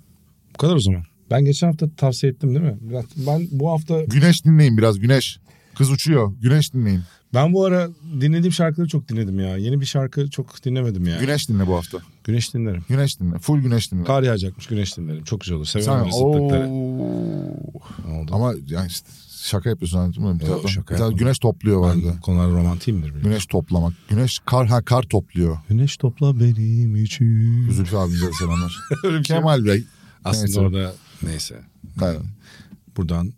[0.54, 1.04] Bu kadar o zaman.
[1.32, 2.78] Ben geçen hafta tavsiye ettim değil mi?
[2.82, 5.40] Biraz- Ben bu hafta Güneş dinleyin biraz güneş.
[5.78, 6.34] Kız uçuyor.
[6.42, 7.02] Güneş dinleyin.
[7.34, 7.90] Ben bu ara
[8.22, 9.58] dinlediğim şarkıları çok dinledim ya.
[9.58, 11.20] Yeni bir şarkı çok dinlemedim ya.
[11.20, 11.98] Güneş dinle bu hafta.
[12.24, 12.84] Güneş dinlerim.
[12.90, 13.40] Güneş dinle.
[13.40, 14.04] Full güneş dinle.
[14.04, 15.24] Kar yağacakmış güneş dinlerim.
[15.24, 15.66] Çok güzel olur.
[15.66, 16.22] Seviyorum Sen.
[18.08, 18.30] Ne oldu?
[18.32, 19.08] Ama yani işte
[19.44, 20.36] şaka yapıyorsun anladın mı?
[20.40, 20.68] Bir Yok, taraftan.
[20.70, 21.18] şaka Bir taraftan yapmadım.
[21.26, 22.02] güneş topluyor vardı.
[22.14, 23.08] Ben konularda romantiyimdir.
[23.08, 23.30] biliyorsun.
[23.32, 23.94] Güneş toplamak.
[24.10, 25.58] Güneş kar ha kar topluyor.
[25.70, 27.70] Güneş topla benim için.
[27.72, 28.80] Zülfü abimize selamlar.
[29.04, 29.38] Öyle bir şey.
[29.38, 29.84] Kemal Bey.
[30.26, 30.60] Aslında Neyse.
[30.60, 31.56] orada neyse.
[32.02, 32.22] Aynen.
[32.98, 33.34] Buradan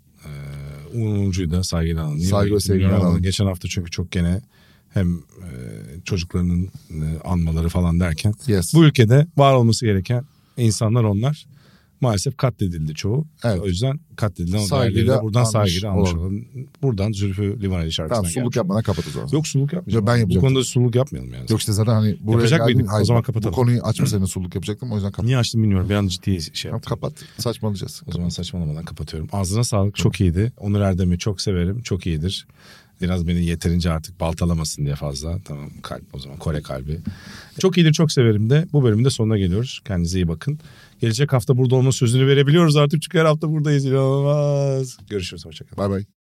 [0.94, 2.10] Uğur Mumcu'yu da saygıyla.
[2.14, 3.22] Niye Saygı ve sevgiyle analım.
[3.22, 4.42] Geçen hafta çünkü çok gene
[4.90, 5.50] hem e,
[6.06, 8.74] çocuklarının e, anmaları falan derken Yes.
[8.74, 10.24] bu ülkede var olması gereken
[10.58, 11.46] insanlar onlar.
[12.04, 13.26] Maalesef katledildi çoğu.
[13.44, 13.60] Evet.
[13.62, 16.46] O yüzden katledilen o Saygıyla değerleri de buradan saygıyla almış olalım.
[16.82, 18.58] Buradan Zülfü Livaneli şarkısına Tamam suluk gelmiş.
[18.58, 19.30] yapmadan o zaman.
[19.32, 20.06] Yok suluk yapmayacağım.
[20.06, 20.50] Yok, ben Bu yapacaktım.
[20.50, 21.46] konuda suluk yapmayalım yani.
[21.50, 22.92] Yok işte zaten hani buraya Yapacak geldin- mıydık?
[22.92, 23.52] O Hayır, zaman bu- kapatalım.
[23.54, 25.26] Bu konuyu açmasaydın suluk yapacaktım o yüzden kapat.
[25.26, 25.90] Niye açtım bilmiyorum.
[25.90, 26.90] Bir an ciddi şey Tamam, yaptım.
[26.90, 27.14] kapat.
[27.38, 28.02] Saçmalayacağız.
[28.08, 29.30] O zaman saçmalamadan kapatıyorum.
[29.32, 29.96] Ağzına sağlık.
[29.96, 30.52] Çok iyiydi.
[30.58, 31.82] Onur Erdem'i çok severim.
[31.82, 32.48] Çok iyidir.
[33.02, 35.40] Biraz beni yeterince artık baltalamasın diye fazla.
[35.46, 37.00] Tamam kalp o zaman Kore kalbi.
[37.60, 38.68] Çok iyidir çok severim de.
[38.74, 39.82] Bu bölümün de sonuna geliyoruz.
[39.86, 40.60] Kendinize iyi bakın.
[41.02, 43.86] Gelecek hafta burada olma sözünü verebiliyoruz artık çünkü her hafta buradayız.
[43.86, 44.98] İnanılmaz.
[45.10, 45.46] Görüşürüz.
[45.46, 45.78] Hoşçakalın.
[45.78, 46.23] Bay bay.